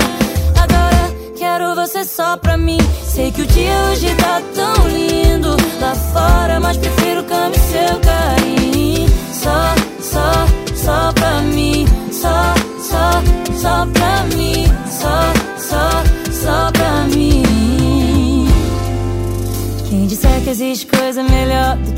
Agora 0.63 1.13
quero 1.37 1.75
você 1.75 2.05
só 2.05 2.37
pra 2.37 2.57
mim. 2.57 2.79
Sei 3.05 3.33
que 3.33 3.43
o 3.43 3.47
dia 3.47 3.75
hoje 3.91 4.15
tá 4.15 4.41
tão 4.55 4.89
lindo 4.89 5.57
lá 5.81 5.95
fora, 5.95 6.61
mas 6.61 6.77
prefiro 6.77 7.25
e 7.57 7.59
seu 7.59 7.87
carinho. 7.87 8.08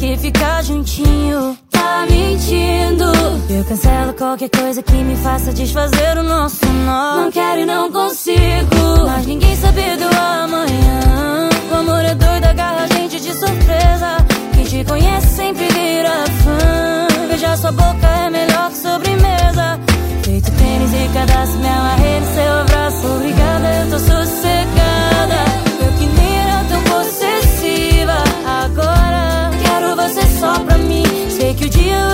Que 0.01 0.17
ficar 0.17 0.65
juntinho, 0.65 1.59
tá 1.71 2.07
mentindo. 2.09 3.05
Eu 3.51 3.63
cancelo 3.65 4.15
qualquer 4.15 4.49
coisa 4.49 4.83
que 4.83 4.95
me 4.95 5.15
faça 5.17 5.53
desfazer 5.53 6.17
o 6.17 6.23
nosso 6.23 6.65
nó. 6.87 7.17
Não 7.17 7.31
quero 7.31 7.61
e 7.61 7.67
não 7.67 7.93
consigo, 7.93 9.05
mas 9.07 9.27
ninguém 9.27 9.55
sabe 9.57 9.83
do 9.99 10.07
amanhã. 10.17 11.51
O 11.71 11.75
amor 11.75 12.03
é 12.03 12.15
doido, 12.15 12.45
agarra 12.47 12.85
a 12.85 12.87
gente 12.87 13.21
de 13.21 13.31
surpresa. 13.31 14.17
Quem 14.55 14.65
te 14.65 14.85
conhece 14.85 15.29
sempre 15.37 15.69
vira 15.69 16.25
fã. 16.45 17.27
Beijar 17.29 17.59
sua 17.59 17.71
boca 17.71 18.07
é 18.07 18.31
melhor 18.31 18.71
que 18.71 18.79
sobremesa. 18.79 19.79
Feito 20.23 20.51
tênis 20.51 20.93
e 20.95 21.13
cadastro, 21.13 21.61
me 21.61 21.69
amarrei 21.69 22.21
no 22.21 22.35
seu 22.35 22.53
abraço. 22.61 23.07
Obrigada, 23.07 23.69
eu 23.75 23.91
tô 23.91 23.99
sossegada. 23.99 25.70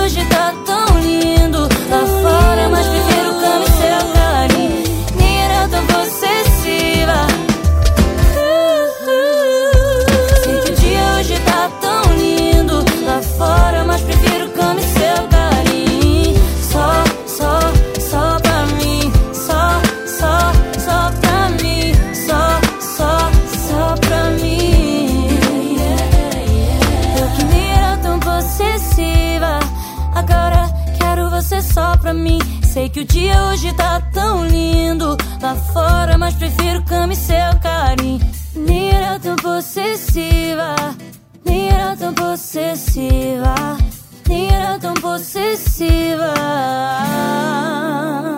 Hoje 0.07 0.25
tá 0.27 0.53
tão 0.65 0.99
lindo. 0.99 1.67
Lá 1.89 2.05
fora, 2.21 2.69
mas 2.69 2.87
prefiro 2.87 3.06
que 32.97 33.01
o 33.01 33.05
dia 33.05 33.43
hoje 33.43 33.71
tá 33.73 34.01
tão 34.11 34.47
lindo 34.47 35.15
lá 35.39 35.55
fora, 35.55 36.17
mas 36.17 36.33
prefiro 36.33 36.81
cama 36.83 37.13
e 37.13 37.15
seu 37.15 37.59
carinho. 37.61 38.19
Nem 38.55 38.91
tão 39.21 39.35
possessiva. 39.35 40.75
Nem 41.45 41.69
tão 41.97 42.13
possessiva. 42.13 43.55
Nem 44.27 44.49
tão 44.79 44.93
possessiva. 44.95 46.33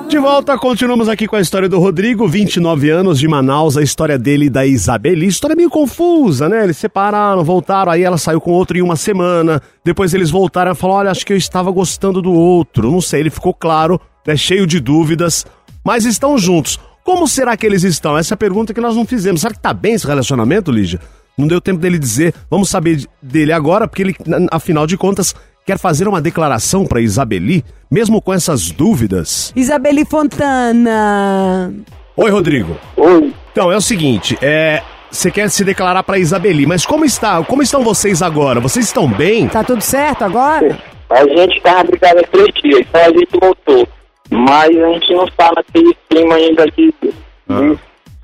De 0.10 0.18
volta, 0.18 0.58
continuamos 0.58 1.08
aqui 1.08 1.28
com 1.28 1.36
a 1.38 1.42
história 1.42 1.70
do 1.70 1.80
Rodrigo, 1.80 2.28
29 2.28 2.90
anos 2.90 3.20
de 3.20 3.28
Manaus, 3.28 3.78
a 3.78 3.82
história 3.82 4.18
dele 4.18 4.46
e 4.46 4.50
da 4.50 4.66
Isabeli. 4.66 5.28
História 5.28 5.56
meio 5.56 5.70
confusa, 5.70 6.50
né? 6.50 6.64
Eles 6.64 6.78
separaram, 6.78 7.44
voltaram, 7.44 7.92
aí 7.92 8.04
ela 8.04 8.18
saiu 8.18 8.42
com 8.42 8.52
outro 8.52 8.78
em 8.78 8.82
uma 8.82 8.96
semana. 8.96 9.62
Depois 9.86 10.14
eles 10.14 10.30
voltaram 10.30 10.72
e 10.72 10.76
falaram: 10.76 11.00
Olha, 11.00 11.12
acho 11.12 11.26
que 11.26 11.32
eu 11.32 11.38
estava 11.38 11.72
gostando 11.72 12.22
do 12.22 12.34
outro. 12.34 12.92
Não 12.92 13.00
sei, 13.00 13.22
ele 13.22 13.30
ficou 13.30 13.54
claro, 13.54 14.02
né? 14.26 14.36
Cheio 14.36 14.66
de 14.68 14.80
dúvidas, 14.80 15.46
mas 15.84 16.06
estão 16.06 16.38
juntos. 16.38 16.80
Como 17.04 17.28
será 17.28 17.58
que 17.58 17.66
eles 17.66 17.84
estão? 17.84 18.18
Essa 18.18 18.34
é 18.34 18.36
a 18.36 18.38
pergunta 18.38 18.74
que 18.74 18.82
nós 18.82 18.96
não 18.96 19.06
fizemos. 19.06 19.42
Será 19.42 19.54
que 19.54 19.60
tá 19.60 19.74
bem 19.74 19.94
esse 19.94 20.06
relacionamento, 20.06 20.72
Lígia? 20.72 21.00
Não 21.38 21.48
deu 21.48 21.60
tempo 21.62 21.80
dele 21.80 21.98
dizer. 21.98 22.34
Vamos 22.50 22.70
saber 22.70 23.06
dele 23.22 23.52
agora, 23.54 23.88
porque 23.88 24.02
ele, 24.04 24.16
na- 24.26 24.46
afinal 24.52 24.86
de 24.86 24.98
contas, 24.98 25.34
quer 25.66 25.80
fazer 25.80 26.08
uma 26.08 26.22
declaração 26.22 26.86
para 26.86 27.00
Isabeli, 27.02 27.64
mesmo 27.90 28.22
com 28.22 28.34
essas 28.34 28.70
dúvidas. 28.72 29.52
Isabeli 29.56 30.04
Fontana. 30.06 31.74
Oi, 32.16 32.30
Rodrigo. 32.30 32.78
Oi. 32.98 33.34
Então, 33.52 33.72
é 33.72 33.78
o 33.78 33.82
seguinte, 33.82 34.38
é. 34.42 34.84
Você 35.12 35.32
quer 35.32 35.50
se 35.50 35.64
declarar 35.64 36.04
para 36.04 36.20
Isabeli, 36.20 36.68
mas 36.68 36.86
como 36.86 37.04
está? 37.04 37.44
Como 37.44 37.64
estão 37.64 37.84
vocês 37.84 38.22
agora? 38.22 38.60
Vocês 38.60 38.86
estão 38.86 39.08
bem? 39.10 39.48
Tá 39.48 39.64
tudo 39.64 39.82
certo 39.82 40.24
agora? 40.24 40.78
A 41.10 41.26
gente 41.26 41.60
tava 41.62 41.86
brigado 41.86 42.20
há 42.20 42.24
três 42.28 42.50
dias, 42.62 42.82
então 42.82 43.02
a 43.02 43.10
gente 43.10 43.40
voltou. 43.42 43.88
Mas 44.32 44.70
a 44.78 44.88
gente 44.94 45.14
não 45.14 45.28
tá 45.28 45.52
naquele 45.56 45.96
clima 46.10 46.36
ainda 46.36 46.66
de, 46.68 46.94
de 47.02 47.14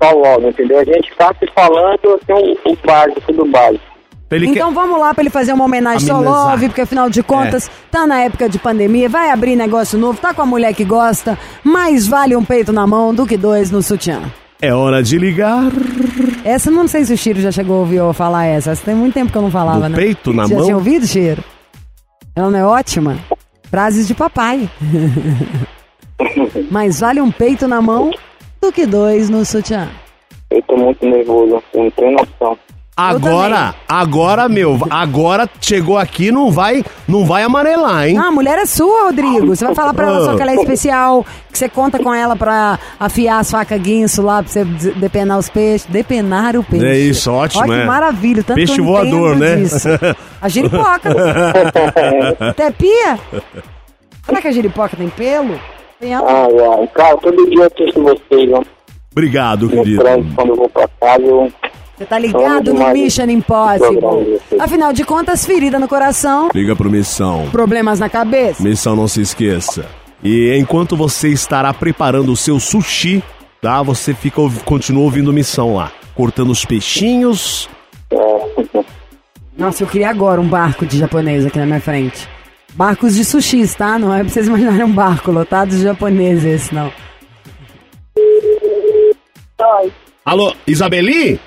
só 0.02 0.10
logo, 0.12 0.48
entendeu? 0.48 0.78
A 0.80 0.84
gente 0.84 1.12
tá 1.16 1.34
se 1.38 1.46
falando 1.52 1.98
assim, 2.14 2.32
o, 2.64 2.72
o 2.72 2.76
básico 2.86 3.32
do 3.32 3.44
básico. 3.46 3.84
Ele 4.30 4.46
Então 4.48 4.74
vamos 4.74 4.98
lá 4.98 5.14
pra 5.14 5.22
ele 5.22 5.30
fazer 5.30 5.52
uma 5.52 5.64
homenagem 5.64 6.10
ao. 6.10 6.20
Love, 6.22 6.66
porque 6.68 6.80
afinal 6.80 7.08
de 7.08 7.22
contas, 7.22 7.68
É. 7.68 7.70
tá 7.92 8.06
na 8.06 8.20
época 8.22 8.48
de 8.48 8.58
pandemia, 8.58 9.08
vai 9.08 9.30
abrir 9.30 9.54
negócio 9.56 9.96
novo, 9.98 10.18
tá 10.20 10.34
com 10.34 10.42
a 10.42 10.46
mulher 10.46 10.74
que 10.74 10.84
gosta, 10.84 11.38
mais 11.62 12.06
vale 12.08 12.34
um 12.34 12.44
peito 12.44 12.72
na 12.72 12.86
mão 12.86 13.14
do 13.14 13.24
que 13.24 13.36
dois 13.36 13.70
no 13.70 13.80
sutiã. 13.82 14.20
É 14.60 14.72
hora 14.74 15.00
de 15.02 15.16
ligar. 15.18 15.64
Essa 16.44 16.70
não 16.70 16.88
sei 16.88 17.04
se 17.04 17.12
o 17.12 17.16
Chiro 17.16 17.40
já 17.40 17.52
chegou 17.52 17.76
a 17.76 17.80
ouvir 17.80 17.96
eu 17.96 18.12
falar 18.12 18.46
essa. 18.46 18.70
Essa 18.72 18.84
tem 18.84 18.94
muito 18.94 19.14
tempo 19.14 19.30
que 19.30 19.38
eu 19.38 19.42
não 19.42 19.50
falava, 19.50 19.82
Do 19.82 19.88
né? 19.90 19.96
peito 19.96 20.32
na 20.32 20.46
já 20.46 20.54
mão? 20.56 20.64
tinha 20.64 20.76
ouvido, 20.76 21.06
Chiro? 21.06 21.44
Ela 22.34 22.50
não 22.50 22.58
é 22.58 22.64
ótima? 22.64 23.16
Frases 23.70 24.08
de 24.08 24.14
papai. 24.14 24.68
Mais 26.70 27.00
vale 27.00 27.20
um 27.20 27.30
peito 27.30 27.66
na 27.68 27.80
mão 27.80 28.10
do 28.60 28.72
que 28.72 28.86
dois 28.86 29.28
no 29.28 29.44
sutiã. 29.44 29.88
Eu 30.50 30.62
tô 30.62 30.76
muito 30.76 31.04
nervoso, 31.04 31.62
eu 31.74 31.82
não 31.82 31.90
tenho 31.90 32.12
noção. 32.12 32.58
Agora, 32.98 33.74
agora, 33.86 34.48
meu, 34.48 34.78
agora 34.88 35.46
chegou 35.60 35.98
aqui, 35.98 36.32
não 36.32 36.50
vai, 36.50 36.82
não 37.06 37.26
vai 37.26 37.42
amarelar, 37.42 38.06
hein? 38.08 38.14
Não, 38.14 38.28
a 38.28 38.32
mulher 38.32 38.58
é 38.58 38.64
sua, 38.64 39.04
Rodrigo. 39.04 39.48
Você 39.54 39.66
vai 39.66 39.74
falar 39.74 39.92
pra 39.92 40.06
ela 40.06 40.24
só 40.24 40.34
que 40.34 40.40
ela 40.40 40.52
é 40.52 40.54
especial, 40.54 41.22
que 41.52 41.58
você 41.58 41.68
conta 41.68 41.98
com 41.98 42.14
ela 42.14 42.34
pra 42.34 42.78
afiar 42.98 43.38
as 43.40 43.50
facas 43.50 43.78
guinso 43.82 44.22
lá, 44.22 44.42
pra 44.42 44.50
você 44.50 44.64
de- 44.64 44.92
depenar 44.92 45.36
os 45.38 45.50
peixes. 45.50 45.86
Depenar 45.90 46.56
o 46.56 46.64
peixe. 46.64 46.86
É 46.86 46.98
isso, 46.98 47.30
ótimo, 47.30 47.64
Olha 47.64 47.74
que 47.74 47.80
é. 47.82 47.84
maravilha. 47.84 48.42
Tanto 48.42 48.56
Peixe 48.56 48.74
que 48.76 48.80
eu 48.80 48.84
voador, 48.86 49.36
né? 49.36 49.56
disso. 49.56 49.88
A 50.40 50.48
giripoca. 50.48 51.10
Até 52.48 52.70
pia? 52.70 53.18
Será 54.24 54.40
que 54.40 54.48
a 54.48 54.52
giripoca 54.52 54.96
tem 54.96 55.10
pelo? 55.10 55.60
Tem 56.00 56.12
ela? 56.14 56.26
Ah, 56.28 56.46
ai. 56.78 56.86
Cara, 56.94 57.16
todo 57.18 57.50
dia 57.50 57.60
eu 57.60 57.66
assisto 57.66 58.02
vocês, 58.02 58.50
ó. 58.52 58.62
Obrigado, 59.12 59.68
querido. 59.68 60.02
trânsito, 60.02 60.34
quando 60.34 60.48
eu 60.50 60.56
vou 60.56 60.68
pra 60.68 60.88
casa, 61.00 61.22
eu... 61.24 61.52
Você 61.96 62.04
tá 62.04 62.18
ligado 62.18 62.74
no 62.74 62.92
Mission 62.92 63.24
Impossible. 63.30 64.38
Afinal 64.60 64.92
de 64.92 65.02
contas, 65.02 65.46
ferida 65.46 65.78
no 65.78 65.88
coração, 65.88 66.50
Liga 66.54 66.76
pro 66.76 66.90
Missão. 66.90 67.48
problemas 67.50 67.98
na 67.98 68.10
cabeça. 68.10 68.62
Missão, 68.62 68.94
não 68.94 69.08
se 69.08 69.22
esqueça. 69.22 69.86
E 70.22 70.54
enquanto 70.58 70.94
você 70.94 71.28
estará 71.28 71.72
preparando 71.72 72.30
o 72.30 72.36
seu 72.36 72.60
sushi, 72.60 73.22
tá? 73.62 73.82
Você 73.82 74.12
fica, 74.12 74.42
continua 74.66 75.04
ouvindo 75.04 75.32
Missão 75.32 75.74
lá. 75.74 75.90
Cortando 76.14 76.50
os 76.50 76.66
peixinhos. 76.66 77.66
É, 78.10 78.84
Nossa, 79.56 79.82
eu 79.82 79.86
queria 79.86 80.10
agora 80.10 80.38
um 80.38 80.46
barco 80.46 80.84
de 80.84 80.98
japonês 80.98 81.46
aqui 81.46 81.58
na 81.58 81.64
minha 81.64 81.80
frente. 81.80 82.28
Barcos 82.76 83.14
de 83.14 83.24
sushis, 83.24 83.74
tá? 83.74 83.98
Não 83.98 84.12
é 84.12 84.20
pra 84.20 84.28
vocês 84.28 84.46
imaginarem 84.46 84.84
um 84.84 84.92
barco 84.92 85.32
lotado 85.32 85.70
de 85.70 85.82
japoneses 85.82 86.44
esse, 86.44 86.74
não. 86.74 86.92
Alô, 90.22 90.54
Isabeli? 90.66 91.40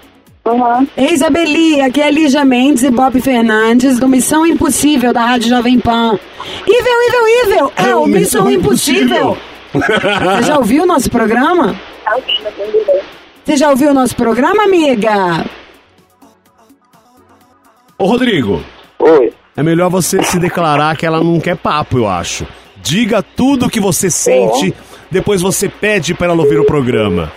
Ei, 0.97 1.13
Isabeli, 1.13 1.82
aqui 1.82 2.01
é 2.01 2.09
Lígia 2.09 2.43
Mendes 2.43 2.82
e 2.82 2.89
Bob 2.89 3.21
Fernandes 3.21 3.99
do 3.99 4.07
Missão 4.07 4.43
Impossível 4.43 5.13
da 5.13 5.23
Rádio 5.23 5.49
Jovem 5.49 5.80
Pan. 5.80 6.17
Ivel, 6.65 7.07
Ivel, 7.07 7.27
Ivel! 7.43 7.73
É 7.75 7.95
o 7.95 8.07
Missão 8.07 8.49
Impossível! 8.49 9.38
Você 9.71 10.43
já 10.47 10.57
ouviu 10.57 10.82
o 10.82 10.88
nosso 10.88 11.11
programa? 11.11 11.80
Você 13.45 13.55
já 13.55 13.69
ouviu 13.69 13.91
o 13.91 13.93
nosso 13.93 14.15
programa, 14.15 14.63
amiga? 14.63 15.45
Ô, 17.99 18.05
Rodrigo. 18.05 18.63
Oi. 18.97 19.32
É 19.60 19.64
melhor 19.64 19.89
você 19.89 20.24
se 20.24 20.39
declarar 20.39 20.95
que 20.95 21.05
ela 21.05 21.22
não 21.22 21.38
quer 21.38 21.57
papo, 21.57 21.97
eu 21.97 22.07
acho. 22.07 22.47
Diga 22.78 23.22
tudo 23.22 23.66
o 23.66 23.70
que 23.70 23.82
você 23.82 24.10
sente, 24.10 24.74
depois 25.12 25.41
você 25.41 25.68
pede 25.68 26.14
para 26.14 26.28
ela 26.28 26.41
ouvir 26.41 26.62
o 26.62 26.66
programa. 26.66 27.30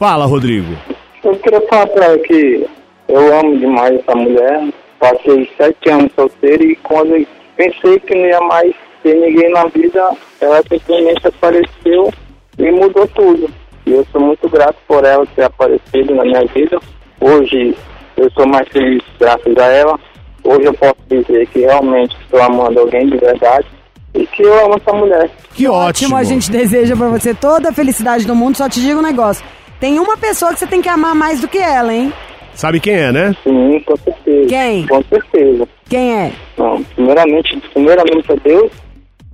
Fala, 0.00 0.26
Rodrigo. 0.26 0.76
Eu 1.22 1.36
queria 1.36 1.60
falar 1.68 1.86
pra 1.86 2.06
ela 2.06 2.18
que 2.18 2.66
eu 3.06 3.38
amo 3.38 3.56
demais 3.56 4.00
essa 4.00 4.16
mulher. 4.16 4.68
Passei 4.98 5.48
sete 5.56 5.90
anos 5.90 6.10
solteiro 6.16 6.64
e 6.64 6.74
quando 6.74 7.24
pensei 7.56 8.00
que 8.00 8.12
não 8.16 8.26
ia 8.26 8.40
mais 8.40 8.74
ter 9.04 9.14
ninguém 9.14 9.48
na 9.52 9.66
vida, 9.66 10.10
ela 10.40 10.60
simplesmente 10.68 11.24
apareceu 11.24 12.12
e 12.58 12.70
mudou 12.72 13.06
tudo. 13.14 13.48
E 13.86 13.92
eu 13.92 14.04
sou 14.10 14.20
muito 14.20 14.48
grato 14.48 14.76
por 14.88 15.04
ela 15.04 15.24
ter 15.36 15.44
aparecido 15.44 16.16
na 16.16 16.24
minha 16.24 16.44
vida. 16.46 16.80
Hoje 17.20 17.76
eu 18.16 18.28
sou 18.32 18.44
mais 18.44 18.68
feliz 18.70 19.04
graças 19.20 19.56
a 19.56 19.66
ela. 19.66 20.09
Hoje 20.44 20.64
eu 20.64 20.74
posso 20.74 20.96
dizer 21.08 21.46
que 21.48 21.60
realmente 21.60 22.16
estou 22.22 22.40
amando 22.42 22.80
alguém 22.80 23.08
de 23.08 23.16
verdade 23.16 23.66
e 24.14 24.26
que 24.26 24.42
eu 24.42 24.64
amo 24.64 24.76
essa 24.76 24.92
mulher. 24.96 25.30
Que 25.54 25.68
Ótimo, 25.68 26.16
a 26.16 26.24
gente 26.24 26.50
deseja 26.50 26.96
pra 26.96 27.08
você 27.08 27.34
toda 27.34 27.70
a 27.70 27.72
felicidade 27.72 28.26
do 28.26 28.34
mundo. 28.34 28.56
Só 28.56 28.68
te 28.68 28.80
digo 28.80 29.00
um 29.00 29.02
negócio. 29.02 29.44
Tem 29.78 29.98
uma 29.98 30.16
pessoa 30.16 30.52
que 30.52 30.58
você 30.58 30.66
tem 30.66 30.82
que 30.82 30.88
amar 30.88 31.14
mais 31.14 31.40
do 31.40 31.48
que 31.48 31.58
ela, 31.58 31.92
hein? 31.92 32.12
Sabe 32.54 32.80
quem 32.80 32.94
é, 32.94 33.12
né? 33.12 33.34
Sim, 33.42 33.80
com 33.86 33.96
certeza. 33.96 34.48
Quem? 34.48 34.86
Com 34.86 35.02
certeza. 35.04 35.68
Quem 35.88 36.14
é? 36.14 36.32
Não, 36.58 36.82
primeiramente, 36.82 37.56
primeiramente 37.72 38.32
a 38.32 38.34
Deus 38.36 38.70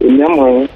e 0.01 0.05
minha 0.05 0.29
mãe. 0.29 0.69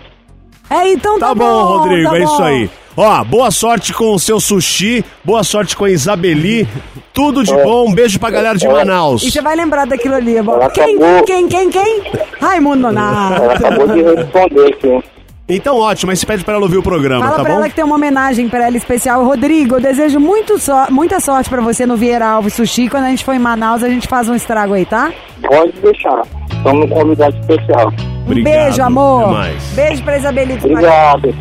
É, 0.70 0.88
então 0.92 1.18
tá, 1.18 1.28
Tá 1.28 1.34
bom, 1.34 1.62
Rodrigo, 1.78 2.10
tá 2.10 2.16
é 2.16 2.20
bom. 2.24 2.32
isso 2.32 2.42
aí. 2.42 2.70
Ó, 2.96 3.24
boa 3.24 3.50
sorte 3.50 3.92
com 3.92 4.14
o 4.14 4.18
seu 4.18 4.38
sushi, 4.40 5.04
boa 5.24 5.42
sorte 5.42 5.76
com 5.76 5.84
a 5.84 5.90
Isabeli. 5.90 6.68
Tudo 7.12 7.42
de 7.42 7.52
bom, 7.52 7.88
um 7.88 7.92
beijo 7.94 8.18
pra 8.20 8.30
galera 8.30 8.56
de 8.58 8.66
Manaus. 8.68 9.22
E 9.22 9.30
você 9.30 9.40
vai 9.40 9.56
lembrar 9.56 9.86
daquilo 9.86 10.14
ali, 10.14 10.36
é 10.36 10.42
bom. 10.42 10.58
Quem, 10.68 10.96
acabou- 10.96 11.24
quem, 11.24 11.48
quem, 11.48 11.70
quem? 11.70 12.02
Raimundo 12.40 12.82
Nonato. 12.82 13.42
Ela 13.42 13.54
acabou 13.54 13.88
de 13.88 14.02
responder 14.02 14.66
aqui. 14.68 15.04
Então 15.50 15.76
ótimo, 15.78 16.10
aí 16.10 16.16
você 16.16 16.24
pede 16.26 16.44
pra 16.44 16.54
ela 16.54 16.62
ouvir 16.62 16.78
o 16.78 16.82
programa, 16.82 17.24
Fala 17.24 17.36
tá 17.36 17.42
pra 17.42 17.52
bom? 17.52 17.58
ela 17.58 17.68
que 17.68 17.74
tem 17.74 17.84
uma 17.84 17.96
homenagem 17.96 18.48
pra 18.48 18.66
ela 18.66 18.76
especial. 18.76 19.24
Rodrigo, 19.24 19.76
eu 19.76 19.80
desejo 19.80 20.18
muito 20.20 20.58
so- 20.58 20.72
muita 20.90 21.18
sorte 21.20 21.50
pra 21.50 21.60
você 21.60 21.84
no 21.86 21.96
Vieira 21.96 22.26
Alves 22.26 22.54
Sushi. 22.54 22.88
Quando 22.88 23.04
a 23.04 23.08
gente 23.08 23.24
for 23.24 23.34
em 23.34 23.38
Manaus, 23.38 23.82
a 23.82 23.88
gente 23.88 24.06
faz 24.08 24.28
um 24.28 24.34
estrago 24.34 24.74
aí, 24.74 24.84
tá? 24.86 25.12
Pode 25.42 25.72
deixar. 25.80 26.22
Somos 26.62 26.84
um 26.84 26.88
convidado 26.88 27.36
especial. 27.40 27.92
Um 28.28 28.42
beijo, 28.42 28.82
amor. 28.82 29.24
Até 29.24 29.32
mais. 29.32 29.62
Beijo 29.74 30.02
pra 30.04 30.16
Isabelita. 30.18 30.66
Obrigado. 30.66 31.34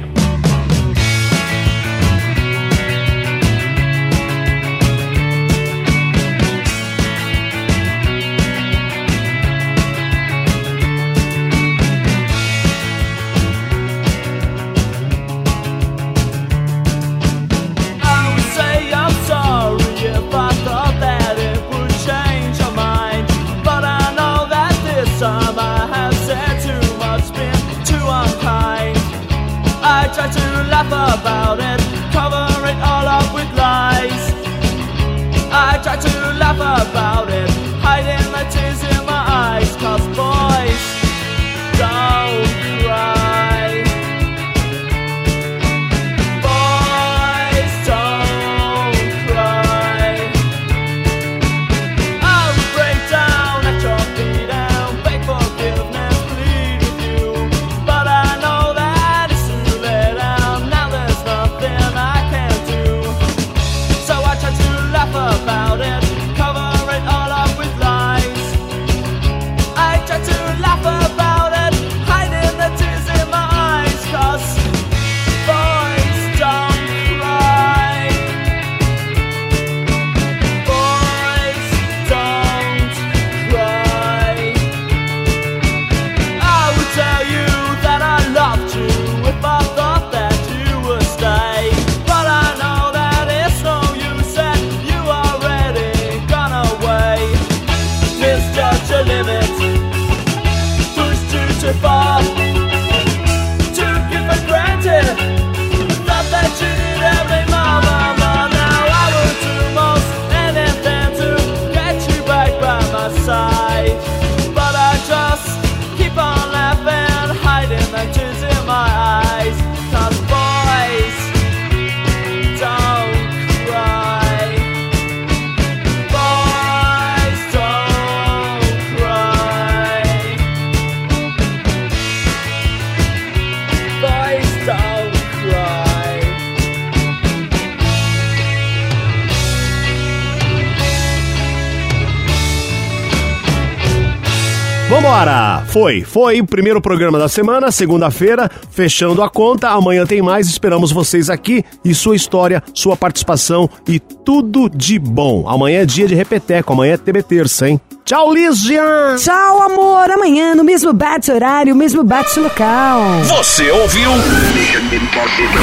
Foi, 145.71 146.01
foi 146.03 146.41
o 146.41 146.47
primeiro 146.47 146.81
programa 146.81 147.19
da 147.19 147.29
semana, 147.29 147.71
segunda-feira, 147.71 148.49
fechando 148.71 149.21
a 149.21 149.29
conta. 149.29 149.69
Amanhã 149.69 150.03
tem 150.03 150.19
mais, 150.19 150.47
esperamos 150.47 150.91
vocês 150.91 151.29
aqui 151.29 151.63
e 151.85 151.93
sua 151.93 152.15
história, 152.15 152.63
sua 152.73 152.97
participação 152.97 153.69
e 153.87 153.99
tudo 153.99 154.67
de 154.67 154.97
bom. 154.97 155.47
Amanhã 155.47 155.81
é 155.81 155.85
dia 155.85 156.07
de 156.07 156.15
repeteco, 156.15 156.73
amanhã 156.73 156.93
é 156.93 156.97
TB 156.97 157.21
Terça, 157.21 157.69
hein? 157.69 157.79
Tchau, 158.03 158.33
Lígia! 158.33 158.81
Tchau, 159.19 159.61
amor. 159.61 160.09
Amanhã, 160.09 160.55
no 160.55 160.63
mesmo 160.63 160.91
bate 160.91 161.31
horário, 161.31 161.75
mesmo 161.75 162.03
bate 162.03 162.39
local. 162.39 163.01
Você 163.25 163.69
ouviu? 163.69 164.09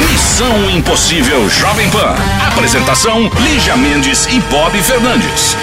Missão 0.09 0.69
Impossível 0.69 1.49
Jovem 1.49 1.89
Pan. 1.89 2.15
Apresentação: 2.53 3.29
Lígia 3.41 3.75
Mendes 3.75 4.25
e 4.27 4.39
Bob 4.49 4.71
Fernandes. 4.81 5.57